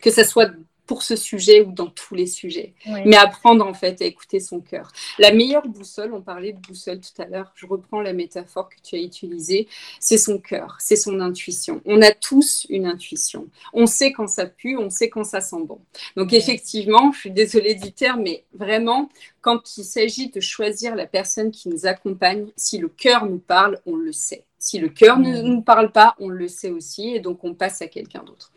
[0.00, 0.50] que ce soit
[0.92, 2.74] pour ce sujet ou dans tous les sujets,
[3.06, 4.92] mais apprendre en fait à écouter son cœur.
[5.18, 8.74] La meilleure boussole, on parlait de boussole tout à l'heure, je reprends la métaphore que
[8.82, 9.68] tu as utilisée,
[10.00, 11.80] c'est son cœur, c'est son intuition.
[11.86, 13.48] On a tous une intuition.
[13.72, 15.80] On sait quand ça pue, on sait quand ça sent bon.
[16.14, 19.08] Donc effectivement, je suis désolée du terme, mais vraiment,
[19.40, 23.80] quand il s'agit de choisir la personne qui nous accompagne, si le cœur nous parle,
[23.86, 24.44] on le sait.
[24.62, 27.82] Si le cœur ne nous parle pas, on le sait aussi et donc on passe
[27.82, 28.52] à quelqu'un d'autre.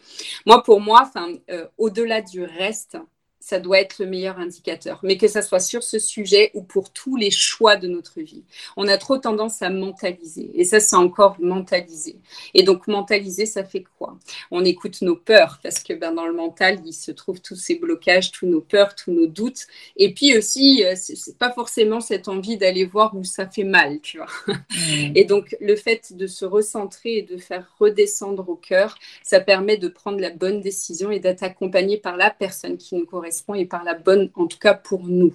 [0.46, 1.10] Moi, pour moi,
[1.50, 3.00] euh, au-delà du reste,
[3.46, 5.00] ça doit être le meilleur indicateur.
[5.04, 8.44] Mais que ça soit sur ce sujet ou pour tous les choix de notre vie.
[8.76, 10.50] On a trop tendance à mentaliser.
[10.56, 12.16] Et ça, c'est encore mentaliser.
[12.56, 14.18] Et donc, mentaliser, ça fait quoi?
[14.50, 17.76] On écoute nos peurs parce que ben, dans le mental, il se trouve tous ces
[17.76, 19.68] blocages, tous nos peurs, tous nos doutes.
[19.96, 24.00] Et puis aussi, euh, c'est pas forcément cette envie d'aller voir où ça fait mal,
[24.02, 24.26] tu vois.
[24.48, 25.12] Mmh.
[25.14, 29.78] Et donc, le fait de se recentrer et de faire redescendre au cœur, ça permet
[29.78, 33.66] de prendre la bonne décision et d'être accompagné par la personne qui nous correspond et
[33.66, 35.34] par la bonne, en tout cas pour nous.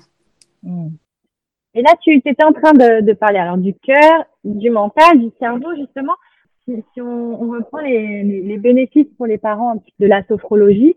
[0.62, 0.90] Hmm.
[1.74, 5.74] Et là, tu étais en train de, parler alors du cœur, du mental, du cerveau,
[5.76, 6.14] justement.
[6.66, 10.96] Si, on, reprend les, bénéfices pour les parents de la sophrologie,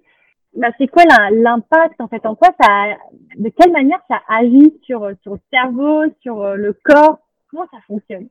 [0.56, 2.96] bah, c'est quoi l'impact en fait En quoi ça,
[3.38, 7.20] de quelle manière ça agit sur, sur le cerveau, sur euh, le corps?
[7.50, 8.28] Comment ça fonctionne?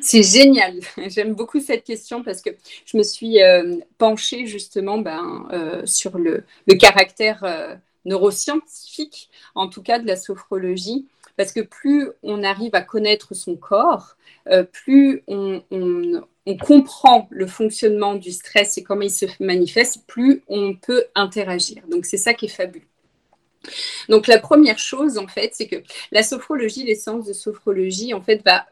[0.00, 0.80] C'est génial.
[1.08, 2.50] J'aime beaucoup cette question parce que
[2.84, 6.44] je me suis euh, penchée justement ben, euh, sur le,
[6.78, 11.06] caractère neuroscientifique, en tout cas de la sophrologie,
[11.36, 14.16] parce que plus on arrive à connaître son corps,
[14.48, 15.62] euh, plus on,
[16.64, 21.82] comprend le fonctionnement du stress et comment il se manifeste, plus on peut interagir.
[21.90, 22.86] Donc c'est ça qui est fabuleux.
[24.08, 25.76] Donc la première chose en fait, c'est que
[26.12, 28.64] la sophrologie, l'essence de sophrologie en fait va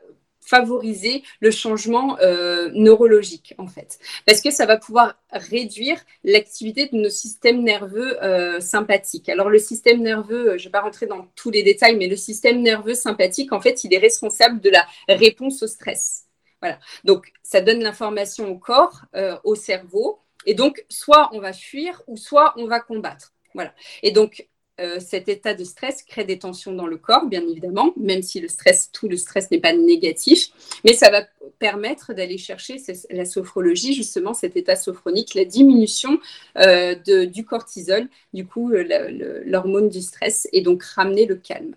[0.44, 6.96] favoriser le changement euh, neurologique en fait parce que ça va pouvoir réduire l'activité de
[6.96, 9.28] nos systèmes nerveux euh, sympathiques.
[9.28, 12.16] Alors le système nerveux, je ne vais pas rentrer dans tous les détails, mais le
[12.16, 16.24] système nerveux sympathique en fait, il est responsable de la réponse au stress.
[16.61, 16.78] Voilà.
[17.04, 22.02] Donc ça donne l'information au corps, euh, au cerveau et donc soit on va fuir
[22.07, 23.33] ou soit on va combattre.
[23.54, 23.72] Voilà.
[24.02, 24.46] Et donc
[24.80, 28.40] euh, cet état de stress crée des tensions dans le corps, bien évidemment, même si
[28.40, 30.48] le stress, tout le stress n'est pas négatif,
[30.84, 31.22] mais ça va
[31.60, 36.18] permettre d'aller chercher la sophrologie, justement cet état sophronique, la diminution
[36.58, 41.76] euh, du cortisol, du coup euh, l'hormone du stress, et donc ramener le calme.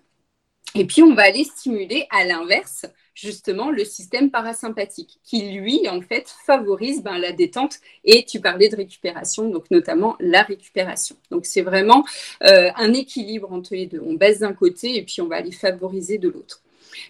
[0.73, 2.85] Et puis on va aller stimuler à l'inverse
[3.17, 7.79] justement le système parasympathique qui, lui, en fait, favorise ben, la détente.
[8.05, 11.15] Et tu parlais de récupération, donc notamment la récupération.
[11.31, 12.05] Donc c'est vraiment
[12.43, 14.01] euh, un équilibre entre les deux.
[14.05, 16.61] On baisse d'un côté et puis on va aller favoriser de l'autre.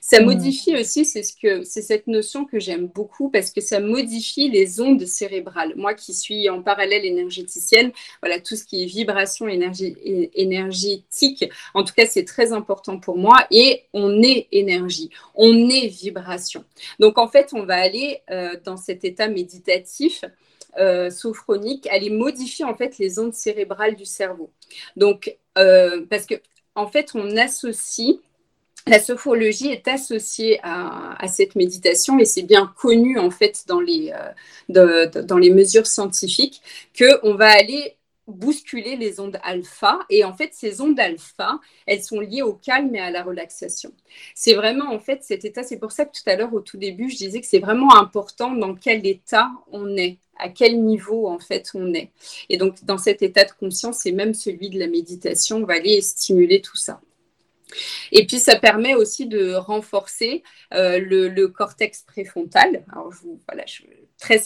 [0.02, 0.26] Ça mmh.
[0.26, 4.50] modifie aussi, c'est ce que c'est cette notion que j'aime beaucoup parce que ça modifie
[4.50, 5.74] les ondes cérébrales.
[5.76, 11.94] Moi qui suis en parallèle énergéticienne, voilà tout ce qui est vibration énergétique, en tout
[11.94, 16.64] cas c'est très important pour moi et on est énergie, on est vibration.
[17.00, 20.24] Donc en fait, on va aller euh, dans cet état méditatif
[20.80, 24.52] euh, sophronique, aller modifier en fait les ondes cérébrales du cerveau.
[24.96, 26.36] Donc, euh, parce que
[26.76, 28.20] en fait, on associe
[28.88, 34.14] la sophrologie est associée à, cette méditation et c'est bien connu en fait dans les,
[34.70, 36.62] euh, dans les mesures scientifiques
[36.98, 37.98] qu'on va aller
[38.28, 40.00] bousculer les ondes alpha.
[40.10, 43.92] Et en fait, ces ondes alpha, elles sont liées au calme et à la relaxation.
[44.36, 46.78] C'est vraiment, en fait, cet état, c'est pour ça que tout à l'heure, au tout
[46.78, 51.28] début, je disais que c'est vraiment important dans quel état on est à quel niveau
[51.28, 52.12] en fait on est.
[52.50, 55.74] Et donc dans cet état de conscience et même celui de la méditation, on va
[55.74, 57.02] aller stimuler tout ça.
[58.12, 62.84] Et puis, ça permet aussi de renforcer euh, le, cortex préfrontal.
[62.92, 63.64] Alors, je voilà,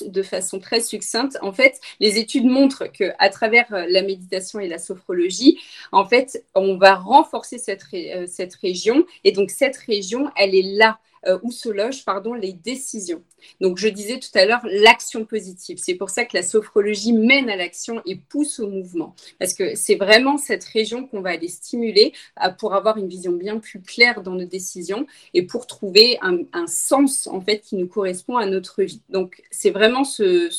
[0.07, 4.67] de façon très succincte, en fait, les études montrent qu'à travers euh, la méditation et
[4.67, 5.59] la sophrologie,
[5.91, 9.05] en fait, on va renforcer cette, euh, cette région.
[9.23, 13.23] Et donc, cette région, elle est là euh, où se logent pardon, les décisions.
[13.59, 15.77] Donc, je disais tout à l'heure l'action positive.
[15.81, 19.15] C'est pour ça que la sophrologie mène à l'action et pousse au mouvement.
[19.39, 23.33] Parce que c'est vraiment cette région qu'on va aller stimuler euh, pour avoir une vision
[23.33, 27.87] bien plus claire dans nos décisions et pour trouver un, sens, en fait, qui nous
[27.87, 29.01] correspond à notre vie.
[29.09, 30.49] Donc, c'est vraiment ce,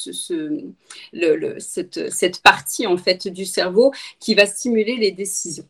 [1.12, 5.66] le, cette, cette partie, en fait, du cerveau qui va stimuler les décisions.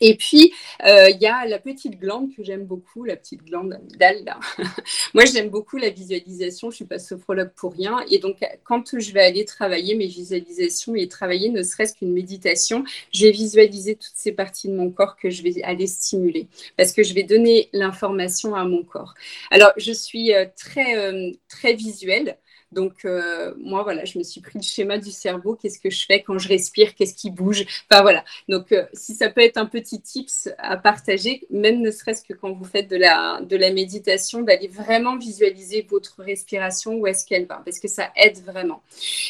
[0.00, 0.52] Et puis,
[0.86, 4.36] euh, il y a la petite glande que j'aime beaucoup, la petite glande amygdale.
[5.14, 6.70] Moi, j'aime beaucoup la visualisation.
[6.70, 7.98] Je ne suis pas sophrologue pour rien.
[8.10, 12.84] Et donc, quand je vais aller travailler mes visualisations et travailler ne serait-ce qu'une méditation,
[13.12, 16.92] je vais visualiser toutes ces parties de mon corps que je vais aller stimuler parce
[16.92, 19.14] que je vais donner l'information à mon corps.
[19.50, 22.38] Alors, je suis euh, très, euh, très visuelle.
[22.72, 25.56] Donc, euh, moi, voilà, je me suis pris le schéma du cerveau.
[25.56, 26.94] Qu'est-ce que je fais quand je respire?
[26.94, 27.64] Qu'est-ce qui bouge?
[27.90, 28.24] Enfin, voilà.
[28.48, 32.32] Donc, euh, si ça peut être un petit tips à partager, même ne serait-ce que
[32.32, 33.40] quand vous faites de la,
[33.72, 38.82] méditation, d'aller vraiment visualiser votre respiration, où est-ce qu'elle va, parce que ça aide vraiment.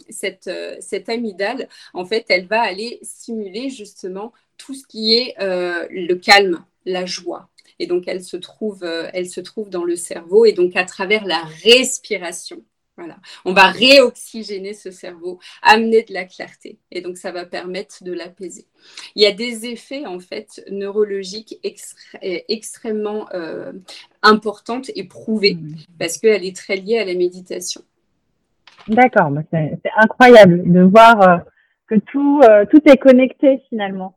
[1.08, 7.04] amygdale, en fait, elle va aller stimuler justement tout ce qui est le calme, la
[7.04, 10.44] joie, et donc, elle se trouve, euh, elle se trouve dans le cerveau.
[10.44, 12.62] Et donc, à travers la respiration,
[12.96, 13.16] voilà.
[13.44, 16.78] On va réoxygéner ce cerveau, amener de la clarté.
[16.90, 18.66] Et donc, ça va permettre de l'apaiser.
[19.14, 21.58] Il y a des effets, en fait, neurologiques
[22.22, 23.72] extrêmement euh,
[24.22, 25.58] importantes et prouvées
[25.98, 27.82] parce qu'elle est très liée à la méditation.
[28.88, 29.30] D'accord.
[29.50, 31.36] C'est incroyable de voir euh,
[31.88, 34.16] que tout, tout est connecté finalement.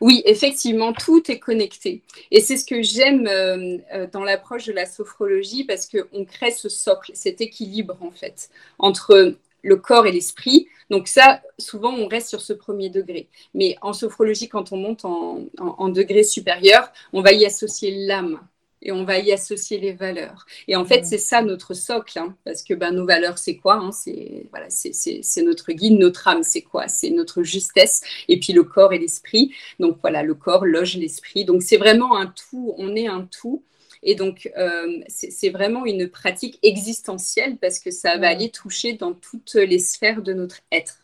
[0.00, 2.02] Oui, effectivement, tout est connecté.
[2.30, 6.50] Et c'est ce que j'aime euh, euh, dans l'approche de la sophrologie parce qu'on crée
[6.50, 10.68] ce socle, cet équilibre en fait entre le corps et l'esprit.
[10.90, 13.28] Donc ça, souvent, on reste sur ce premier degré.
[13.54, 18.40] Mais en sophrologie, quand on monte en degré supérieur, on va y associer l'âme
[18.84, 20.46] et on va y associer les valeurs.
[20.68, 23.76] Et en fait, c'est ça notre socle, hein, parce que ben, nos valeurs, c'est quoi
[23.76, 26.86] hein, C'est voilà, c'est notre guide, notre âme, c'est quoi?
[26.86, 29.54] C'est notre justesse, et puis le corps et l'esprit.
[29.80, 31.44] Donc voilà, le corps loge l'esprit.
[31.44, 33.64] Donc c'est vraiment un tout, on est un tout.
[34.06, 39.14] Et donc, euh, c'est vraiment une pratique existentielle parce que ça va aller toucher dans
[39.14, 40.98] toutes les sphères de notre être.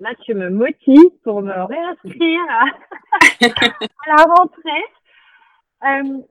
[0.00, 2.64] Là, tu me motives pour me réinscrire à,
[4.16, 4.84] la rentrée.
[5.84, 6.22] Euh,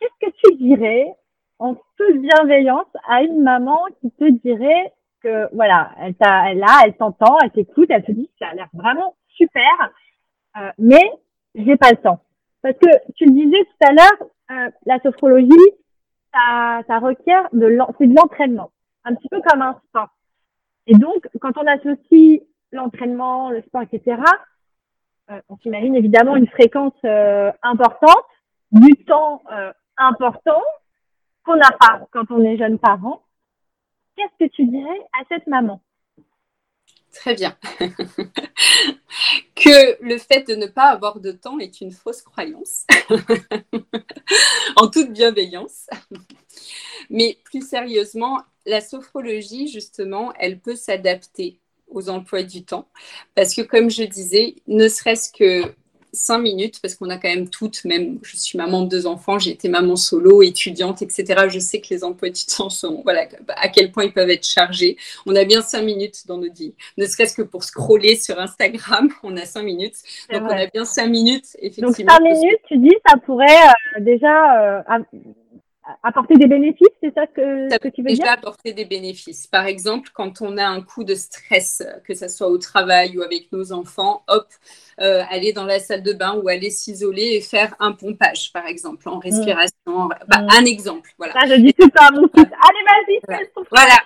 [0.00, 1.14] qu'est-ce que tu dirais
[1.58, 6.96] en toute bienveillance à une maman qui te dirait que voilà, elle t'a, a, elle
[6.96, 9.92] t'entend, elle t'écoute, elle te dit que ça a l'air vraiment super,
[10.56, 11.10] euh, mais
[11.54, 12.20] j'ai pas le temps.
[12.62, 15.52] Parce que tu le disais tout à l'heure, euh, la sophrologie,
[16.32, 18.70] ça, requiert de l'entraînement,
[19.04, 20.08] un petit peu comme un sport.
[20.86, 22.40] Et donc, quand on associe
[22.72, 24.20] l'entraînement, le sport, etc.,
[25.30, 28.24] euh, on s'imagine évidemment une fréquence euh, importante,
[28.70, 29.42] du temps
[29.98, 30.62] important
[31.44, 33.22] qu'on n'a pas quand on est jeune parent.
[34.16, 35.80] Qu'est-ce que tu dirais à cette maman?
[37.12, 37.56] Très bien.
[39.54, 42.84] que le fait de ne pas avoir de temps est une fausse croyance,
[44.76, 45.88] en toute bienveillance.
[47.10, 52.88] Mais plus sérieusement, la sophrologie, justement, elle peut s'adapter aux emplois du temps.
[53.34, 55.74] Parce que, comme je disais, ne serait-ce que
[56.12, 59.38] cinq minutes, parce qu'on a quand même toutes, même je suis maman de deux enfants,
[59.38, 61.48] j'ai été maman solo, étudiante, etc.
[61.48, 64.46] Je sais que les emplois du temps sont, voilà, à quel point ils peuvent être
[64.46, 64.96] chargés.
[65.26, 69.08] On a bien cinq minutes dans notre vie, ne serait-ce que pour scroller sur Instagram,
[69.22, 69.96] on a cinq minutes.
[70.32, 71.90] Donc on a bien cinq minutes, effectivement.
[71.90, 74.82] Donc cinq minutes, tu dis, ça pourrait euh, déjà euh,
[76.02, 79.46] apporter des bénéfices, c'est ça que, ça que tu veux déjà dire apporter des bénéfices.
[79.46, 83.22] Par exemple, quand on a un coup de stress, que ce soit au travail ou
[83.22, 84.46] avec nos enfants, hop,
[85.00, 88.66] euh, aller dans la salle de bain ou aller s'isoler et faire un pompage, par
[88.66, 89.72] exemple, en respiration.
[89.86, 90.48] Bah, mm.
[90.58, 91.32] Un exemple, voilà.
[91.34, 92.46] Ça, je dis tout ça à mon fils.
[92.46, 93.96] Allez, vas-y, voilà.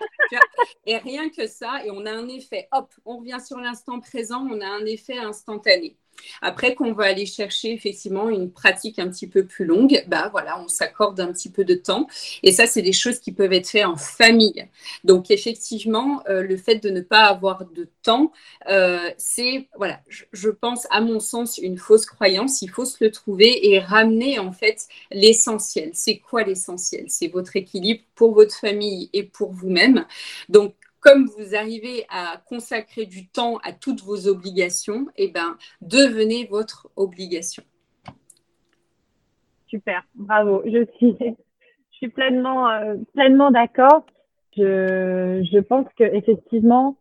[0.87, 4.47] Et rien que ça, et on a un effet, hop, on revient sur l'instant présent,
[4.51, 5.97] on a un effet instantané.
[6.41, 10.61] Après qu'on va aller chercher effectivement une pratique un petit peu plus longue, bah voilà,
[10.61, 12.07] on s'accorde un petit peu de temps.
[12.43, 14.67] Et ça, c'est des choses qui peuvent être faites en famille.
[15.05, 18.33] Donc effectivement, euh, le fait de ne pas avoir de temps,
[18.69, 22.63] euh, c'est voilà, je, pense à mon sens une fausse croyance.
[22.63, 25.91] Il faut se le trouver et ramener en fait l'essentiel.
[25.95, 27.07] C'est quoi l'essentiel?
[27.09, 30.05] C'est votre équilibre pour votre famille et pour vous-même.
[30.49, 36.47] Donc comme vous arrivez à consacrer du temps à toutes vos obligations, eh ben, devenez
[36.47, 37.65] votre obligation.
[39.67, 40.63] Super, bravo.
[40.65, 40.87] Je
[41.91, 44.07] suis, pleinement, euh, pleinement d'accord.
[44.57, 46.97] Je, je pense qu'effectivement,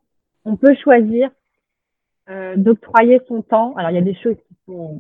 [0.46, 1.30] on peut choisir
[2.30, 3.76] euh, d'octroyer son temps.
[3.76, 5.00] Alors, il y a des choses qui sont,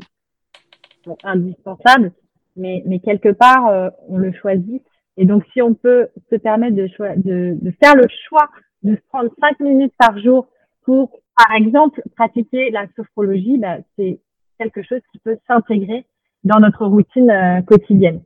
[1.24, 2.12] indispensables,
[2.56, 4.84] mais, quelque part, euh, on le choisit.
[5.18, 8.48] Et donc, si on peut se permettre de faire le choix
[8.84, 10.48] de prendre cinq minutes par jour
[10.84, 14.20] pour, par exemple, pratiquer la sophrologie, bah, c'est
[14.58, 16.06] quelque chose qui peut s'intégrer
[16.44, 18.22] dans notre routine euh, quotidienne.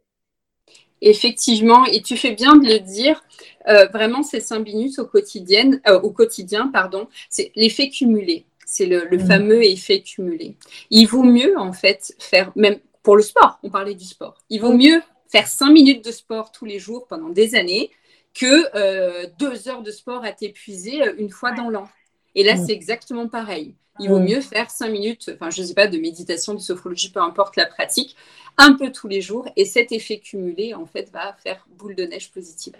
[1.01, 3.21] Effectivement, et tu fais bien de le dire,
[3.67, 8.45] euh, vraiment ces cinq minutes au quotidien, euh, au quotidien, pardon, c'est l'effet cumulé.
[8.65, 9.27] C'est le, le mmh.
[9.27, 10.57] fameux effet cumulé.
[10.89, 14.59] Il vaut mieux en fait faire, même pour le sport, on parlait du sport, il
[14.59, 17.91] vaut mieux faire cinq minutes de sport tous les jours pendant des années
[18.35, 21.87] que euh, deux heures de sport à t'épuiser euh, une fois dans l'an.
[22.35, 23.75] Et là, c'est exactement pareil.
[23.99, 27.13] Il vaut mieux faire cinq minutes, enfin, je ne sais pas, de méditation, de sophrologie,
[27.13, 28.17] peu importe la pratique,
[28.57, 29.47] un peu tous les jours.
[29.55, 32.73] Et cet effet cumulé, en fait, va faire boule de neige positive.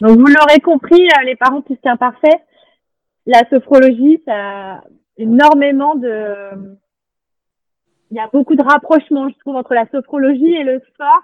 [0.00, 2.40] Donc, vous l'aurez compris, euh, les parents plus qu'imparfaits,
[3.24, 4.84] la sophrologie, ça a
[5.16, 6.76] énormément de.
[8.10, 11.22] Il y a beaucoup de rapprochements, je trouve, entre la sophrologie et le sport.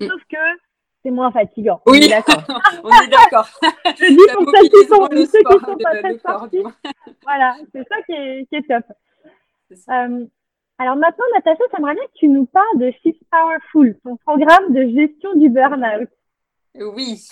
[0.00, 0.06] Mm.
[0.06, 0.36] Sauf que
[1.04, 1.80] c'est moins fatigant.
[1.86, 2.42] Oui, d'accord.
[2.84, 3.48] on est d'accord.
[3.98, 6.66] Je dis pour ceux qui sont, ceux qui sont pas très sportifs.
[7.22, 8.84] voilà, c'est ça qui est, qui est top.
[9.72, 10.26] Euh,
[10.78, 14.82] alors maintenant, Natacha, j'aimerais bien que tu nous parles de Shift Powerful, ton programme de
[14.82, 16.08] gestion du burn-out.
[16.74, 17.22] Oui.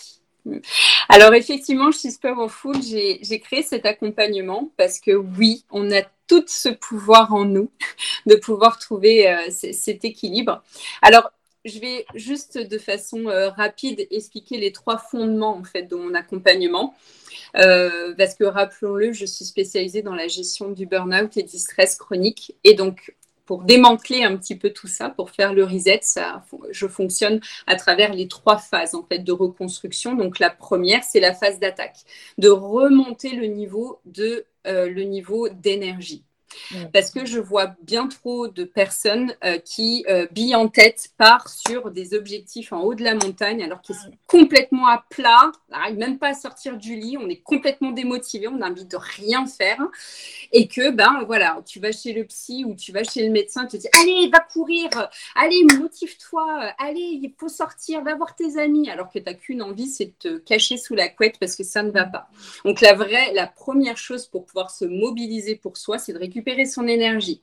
[1.08, 6.68] Alors effectivement, She's Powerful, j'ai créé cet accompagnement parce que oui, on a tout ce
[6.68, 7.70] pouvoir en nous
[8.26, 10.62] de pouvoir trouver euh, cet équilibre.
[11.00, 11.30] Alors
[11.64, 16.14] je vais juste de façon euh, rapide expliquer les trois fondements en fait de mon
[16.14, 16.94] accompagnement.
[17.56, 21.96] Euh, parce que rappelons-le, je suis spécialisée dans la gestion du burn-out et du stress
[21.96, 22.56] chronique.
[22.64, 26.86] Et donc, pour démanteler un petit peu tout ça, pour faire le reset, ça, je
[26.86, 30.14] fonctionne à travers les trois phases en fait de reconstruction.
[30.14, 31.98] Donc la première, c'est la phase d'attaque,
[32.38, 36.24] de remonter le niveau de euh, le niveau d'énergie.
[36.92, 41.48] Parce que je vois bien trop de personnes euh, qui, euh, billent en tête, partent
[41.48, 45.76] sur des objectifs en haut de la montagne, alors qu'ils sont complètement à plat, on
[45.76, 48.96] n'arrive même pas à sortir du lit, on est complètement démotivé, on a envie de
[48.96, 49.78] rien faire.
[50.52, 53.66] Et que, ben voilà, tu vas chez le psy ou tu vas chez le médecin,
[53.66, 54.88] tu te dis Allez, va courir,
[55.34, 59.62] allez, motive-toi, allez, il faut sortir, va voir tes amis, alors que tu n'as qu'une
[59.62, 62.28] envie, c'est de te cacher sous la couette parce que ça ne va pas.
[62.64, 66.41] Donc, la vraie, la première chose pour pouvoir se mobiliser pour soi, c'est de récupérer
[66.66, 67.42] son énergie.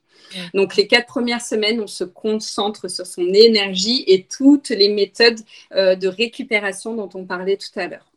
[0.54, 5.39] Donc les quatre premières semaines, on se concentre sur son énergie et toutes les méthodes
[5.74, 8.12] euh, de récupération dont on parlait tout à l'heure.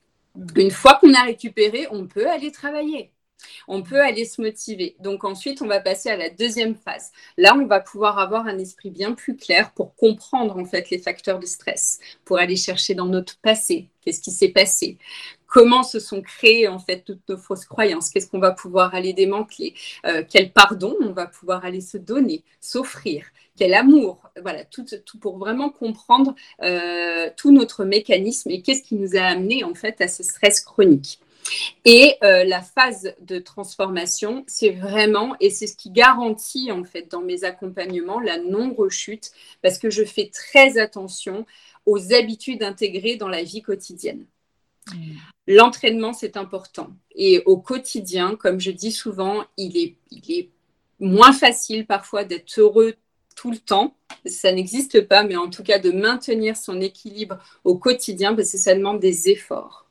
[0.57, 3.11] Une fois qu'on a récupéré, on peut aller travailler.
[3.67, 4.95] On peut aller se motiver.
[5.01, 7.11] Donc ensuite, on va passer à la deuxième phase.
[7.37, 10.99] Là, on va pouvoir avoir un esprit bien plus clair pour comprendre en fait les
[10.99, 14.97] facteurs de stress, pour aller chercher dans notre passé, qu'est-ce qui s'est passé,
[15.53, 19.13] comment se sont créées en fait toutes nos fausses croyances, qu'est-ce qu'on va pouvoir aller
[19.13, 19.75] démanteler,
[20.07, 23.27] euh, quel pardon on va pouvoir aller se donner, s'offrir,
[23.59, 24.87] quel amour, voilà, tout,
[25.21, 30.01] pour vraiment comprendre euh, tout notre mécanisme et qu'est-ce qui nous a amené en fait
[30.01, 31.21] à ce stress chronique.
[31.85, 37.11] Et euh, la phase de transformation, c'est vraiment, et c'est ce qui garantit en fait
[37.11, 41.45] dans mes accompagnements, la non-rechute, parce que je fais très attention
[41.85, 44.25] aux habitudes intégrées dans la vie quotidienne.
[44.89, 45.17] Mm.
[45.49, 46.91] L'entraînement, c'est important.
[47.15, 50.51] Et au quotidien, comme je dis souvent, il est, il est
[51.01, 52.95] moins facile parfois d'être heureux
[53.35, 53.97] tout le temps.
[54.25, 58.59] Ça n'existe pas, mais en tout cas de maintenir son équilibre au quotidien, parce que
[58.59, 59.87] ça demande des efforts.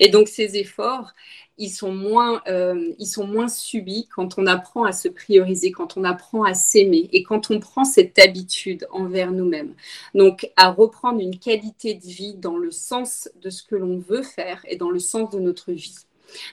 [0.00, 1.12] Et donc ces efforts,
[1.60, 5.96] ils sont moins, euh, ils sont moins subis quand on apprend à se prioriser, quand
[5.98, 9.74] on apprend à s'aimer et quand on prend cette habitude envers nous-mêmes.
[10.14, 14.22] Donc à reprendre une qualité de vie dans le sens de ce que l'on veut
[14.22, 16.06] faire et dans le sens de notre vie.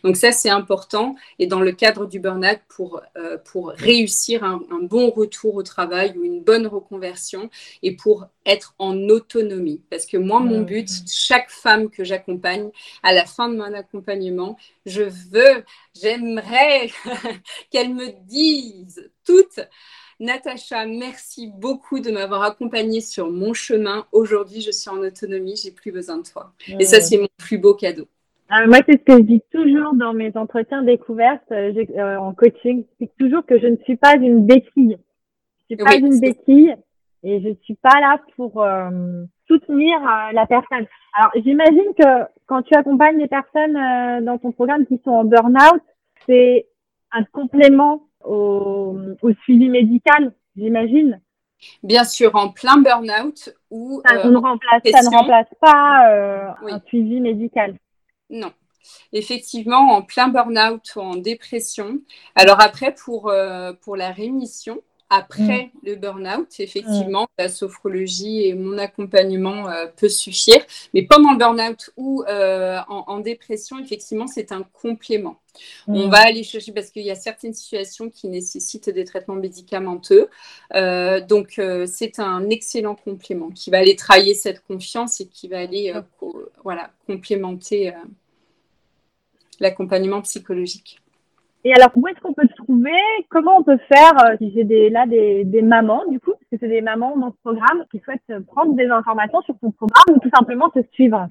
[0.04, 1.16] Donc ça, c'est important.
[1.40, 6.18] Et dans le cadre du burn-out, pour, euh, pour réussir un, bon retour au travail
[6.18, 7.50] ou une bonne reconversion
[7.84, 9.82] et pour être en autonomie.
[9.90, 12.70] Parce que moi, mon but, chaque femme que j'accompagne,
[13.04, 15.64] à la fin de mon accompagnement, je veux,
[16.00, 16.90] j'aimerais
[17.72, 19.60] qu'elle me dise toutes
[20.20, 24.08] Natacha, merci beaucoup de m'avoir accompagnée sur mon chemin.
[24.12, 26.54] Aujourd'hui, je suis en autonomie, j'ai plus besoin de toi.
[26.80, 28.08] Et ça, c'est mon plus beau cadeau.
[28.52, 32.34] Euh, moi, c'est ce que je dis toujours dans mes entretiens découvertes euh, euh, en
[32.34, 32.86] coaching.
[33.00, 34.98] C'est toujours que je ne suis pas une béquille.
[35.70, 36.74] Je suis pas une béquille
[37.24, 38.66] et je suis pas là pour
[39.48, 40.00] soutenir
[40.32, 40.86] la personne.
[41.14, 45.82] Alors, j'imagine que quand tu accompagnes les personnes dans ton programme qui sont en burn-out,
[46.26, 46.68] c'est
[47.12, 51.20] un complément au, au suivi médical, j'imagine.
[51.84, 57.20] Bien sûr, en plein burn-out ou ça, ne remplace, ça ne remplace pas un suivi
[57.20, 57.76] médical.
[58.30, 58.54] Non.
[59.14, 62.02] Effectivement, en plein burn-out ou en dépression.
[62.36, 65.80] Alors après, pour, euh, pour la rémission, après mm.
[65.84, 67.42] le burn-out, effectivement, mm.
[67.42, 70.62] la sophrologie et mon accompagnement euh, peut suffire.
[70.94, 75.40] Mais pendant le burn-out ou euh, en, dépression, effectivement, c'est un complément.
[75.88, 76.12] On mm.
[76.12, 80.30] va aller chercher parce qu'il y a certaines situations qui nécessitent des traitements médicamenteux.
[80.74, 85.94] donc, c'est un excellent complément qui va aller travailler cette confiance et qui va aller
[86.64, 87.94] voilà, complémenter
[89.60, 91.00] l'accompagnement psychologique.
[91.68, 92.96] Et alors, où est-ce qu'on peut te trouver?
[93.28, 96.50] Comment on peut faire euh, si j'ai des, là des, des, mamans, du coup, parce
[96.50, 100.16] que c'est des mamans dans ce programme qui souhaitent prendre des informations sur ton programme
[100.16, 101.28] ou tout simplement te suivre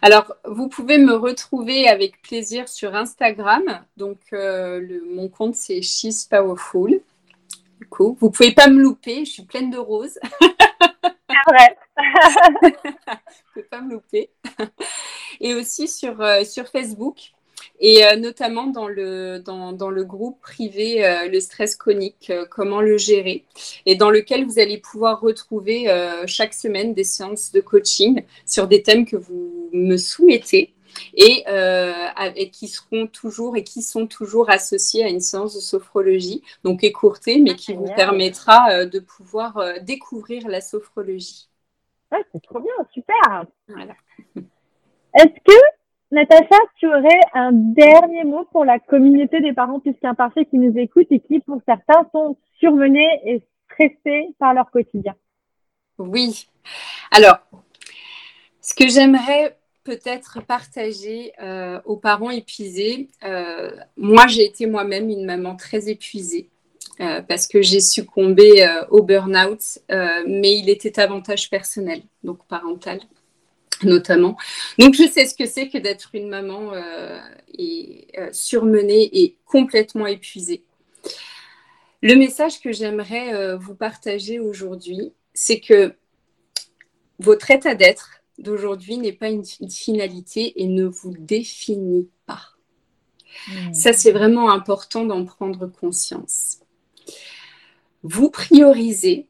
[0.00, 3.62] alors, vous pouvez me retrouver avec plaisir sur Instagram.
[3.96, 7.00] Donc, euh, le, mon compte, c'est She's Powerful.
[7.78, 10.18] Du coup, vous pouvez pas me louper, je suis pleine de roses.
[10.40, 11.76] C'est vrai.
[12.62, 14.30] ne pouvez pas me louper.
[15.40, 17.32] Et aussi sur, euh, sur Facebook
[17.80, 22.80] et euh, notamment dans le, dans, dans le groupe privé euh, Le stress chronique, comment
[22.80, 23.44] le gérer,
[23.86, 25.86] et dans lequel vous allez pouvoir retrouver
[26.26, 30.74] chaque semaine des séances de coaching sur des thèmes que vous me soumettez
[31.14, 31.44] et,
[32.50, 37.40] qui seront toujours et qui sont toujours associés à une séance de sophrologie, donc écourtée,
[37.40, 41.48] mais qui vous permettra de pouvoir découvrir la sophrologie.
[42.10, 43.46] c'est trop bien, super.
[43.68, 43.94] Voilà.
[45.14, 45.58] Est-ce que,
[46.12, 50.76] Natacha, tu aurais un dernier mot pour la communauté des parents plus qu'imparfaits qui nous
[50.76, 55.14] écoutent et qui, pour certains, sont surmenés et stressés par leur quotidien?
[55.96, 56.48] Oui.
[57.10, 57.38] Alors,
[58.60, 65.24] ce que j'aimerais peut-être partager euh, aux parents épuisés, euh, moi j'ai été moi-même une
[65.24, 66.50] maman très épuisée.
[67.00, 73.00] Euh, parce que j'ai succombé au burn-out, mais il était avantage personnel, donc parental
[73.86, 74.36] notamment.
[74.78, 77.18] Donc je sais ce que c'est que d'être une maman euh,
[77.56, 80.62] et, euh, surmenée et complètement épuisée.
[82.02, 85.94] Le message que j'aimerais euh, vous partager aujourd'hui, c'est que
[87.18, 92.42] votre état d'être d'aujourd'hui n'est pas une, finalité et ne vous définit pas.
[93.48, 93.72] Mmh.
[93.72, 96.58] Ça, c'est vraiment important d'en prendre conscience.
[98.02, 99.28] Vous priorisez,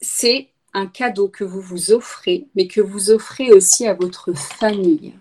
[0.00, 5.14] c'est un cadeau que vous vous offrez, mais que vous offrez aussi à votre famille.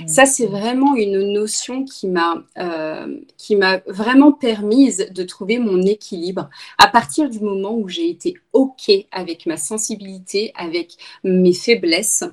[0.00, 0.08] Mm.
[0.08, 5.82] Ça, c'est vraiment une notion qui m'a euh, qui m'a vraiment permise de trouver mon
[5.82, 12.24] équilibre à partir du moment où j'ai été OK avec ma sensibilité, avec mes faiblesses.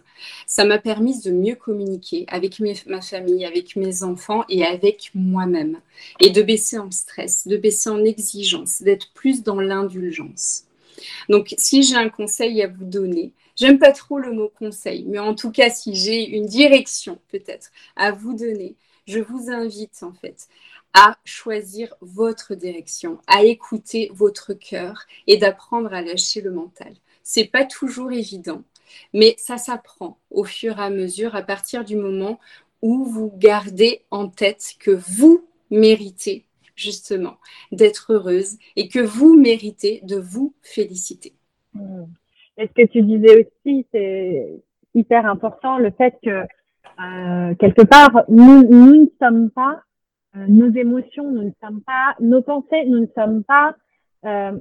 [0.48, 5.80] Ça m'a permis de mieux communiquer avec ma famille, avec mes enfants et avec moi-même.
[6.20, 10.66] Et de baisser en stress, de baisser en exigence, d'être plus dans l'indulgence.
[11.30, 15.20] Donc, si j'ai un conseil à vous donner, j'aime pas trop le mot conseil, mais
[15.20, 18.76] en tout cas, si j'ai une direction peut-être à vous donner,
[19.08, 20.48] je vous invite en fait
[20.94, 26.94] à choisir votre direction, à écouter votre cœur et d'apprendre à lâcher le mental.
[27.24, 28.64] C'est pas toujours évident,
[29.14, 32.40] mais ça s'apprend au fur et à mesure à partir du moment
[32.82, 36.46] où vous gardez en tête que vous méritez
[36.84, 37.36] justement
[37.72, 41.34] d'être heureuse et que vous méritez de vous féliciter.
[41.74, 42.04] Hmm.
[42.58, 44.62] Et ce que tu disais aussi, c'est
[44.94, 46.46] hyper important, le fait que
[47.00, 49.82] euh, quelque part, nous, ne sommes pas
[50.36, 53.76] euh, nos émotions, nous ne sommes pas nos pensées, nous ne sommes pas
[54.26, 54.52] euh,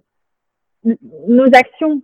[0.84, 2.02] nos actions.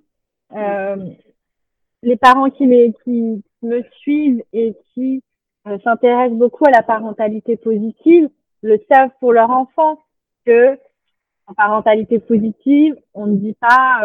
[2.03, 5.23] Les parents qui, me, qui me suivent et qui
[5.83, 8.29] s'intéressent beaucoup à la parentalité positive
[8.63, 9.99] le savent pour leur enfant
[10.49, 10.79] que
[11.47, 14.03] en parentalité positive, on ne dit pas,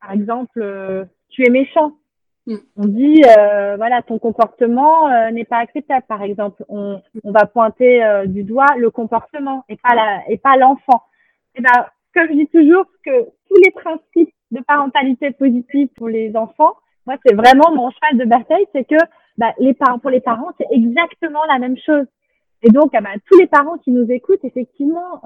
[0.00, 1.94] par exemple, tu es méchant.
[2.48, 2.56] Mm.
[2.76, 6.64] On dit, euh, voilà, ton comportement euh, n'est pas acceptable, par exemple.
[6.68, 11.02] On, on va pointer euh, du doigt le comportement et pas la, et pas l'enfant.
[11.54, 16.34] Et ben, comme je dis toujours, que tous les principes de parentalité positive pour les
[16.36, 16.74] enfants,
[17.06, 18.96] moi, c'est vraiment mon cheval de bataille, c'est que
[19.36, 22.06] bah, les parents, pour les parents, c'est exactement la même chose.
[22.62, 25.20] Et donc, ah bah, tous les parents qui nous écoutent, effectivement,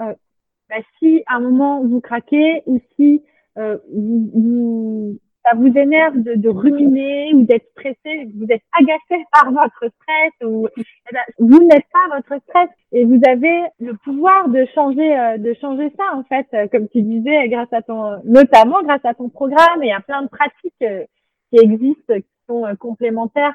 [0.76, 3.22] bah, si à un moment vous craquez ou si
[3.56, 9.50] vous, vous ça vous énerve de, de ruminer ou d'être stressé, vous êtes agacé par
[9.50, 14.48] votre stress ou eh ben, vous n'êtes pas votre stress et vous avez le pouvoir
[14.48, 18.20] de changer euh, de changer ça en fait euh, comme tu disais grâce à ton
[18.24, 21.04] notamment grâce à ton programme et à plein de pratiques euh,
[21.50, 23.54] qui existent qui sont complémentaires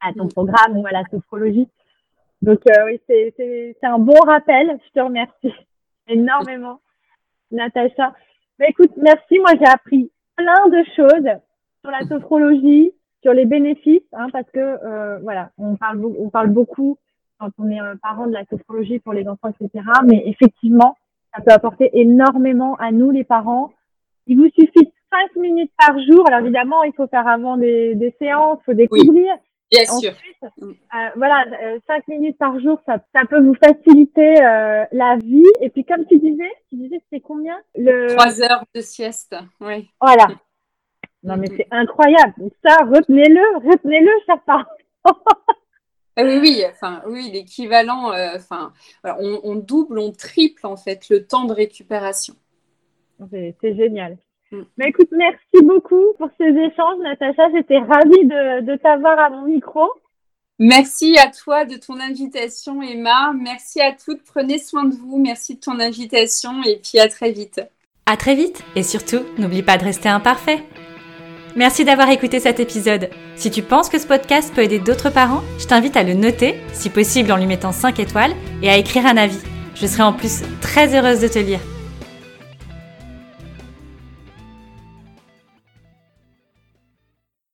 [0.00, 1.68] à ton programme ou à la sophrologie.
[2.42, 5.54] Donc oui, c'est c'est c'est un bon rappel, je te remercie
[6.08, 6.80] énormément
[7.50, 8.14] Natacha.
[8.58, 11.30] Mais écoute, merci, moi j'ai appris plein de choses
[11.80, 12.92] sur la sophrologie,
[13.22, 16.98] sur les bénéfices, hein, parce que euh, voilà, on parle, on parle beaucoup
[17.38, 19.84] quand on est euh, parent de la sophrologie pour les enfants, etc.
[20.06, 20.96] Mais effectivement,
[21.34, 23.72] ça peut apporter énormément à nous les parents.
[24.26, 26.26] Il vous suffit cinq minutes par jour.
[26.26, 29.34] Alors évidemment, il faut faire avant des séances, il faut découvrir.
[29.70, 30.12] Bien sûr.
[30.42, 35.44] Euh, voilà, euh, cinq minutes par jour, ça, ça peut vous faciliter euh, la vie.
[35.60, 38.14] Et puis, comme tu disais, tu disais, c'est combien le...
[38.14, 39.90] Trois heures de sieste, oui.
[40.00, 40.28] Voilà.
[41.24, 42.34] Non, mais c'est incroyable.
[42.64, 44.64] Ça, retenez-le, retenez-le, chers parents.
[46.18, 48.72] Oui, oui, enfin, oui, l'équivalent, enfin,
[49.04, 52.32] on, on, double, on triple en fait le temps de récupération.
[53.30, 54.16] C'est génial.
[54.52, 54.62] Mm.
[54.76, 57.50] Mais écoute, merci beaucoup pour ces échanges, Natacha.
[57.54, 59.90] J'étais ravie de, de t'avoir à mon micro.
[60.58, 63.32] Merci à toi de ton invitation, Emma.
[63.38, 64.22] Merci à toutes.
[64.24, 65.18] Prenez soin de vous.
[65.18, 67.60] Merci de ton invitation et puis à très vite.
[68.06, 70.62] À très vite et surtout, n'oublie pas de rester imparfait.
[71.56, 73.10] Merci d'avoir écouté cet épisode.
[73.34, 76.54] Si tu penses que ce podcast peut aider d'autres parents, je t'invite à le noter,
[76.74, 79.40] si possible en lui mettant 5 étoiles, et à écrire un avis.
[79.74, 81.60] Je serai en plus très heureuse de te lire.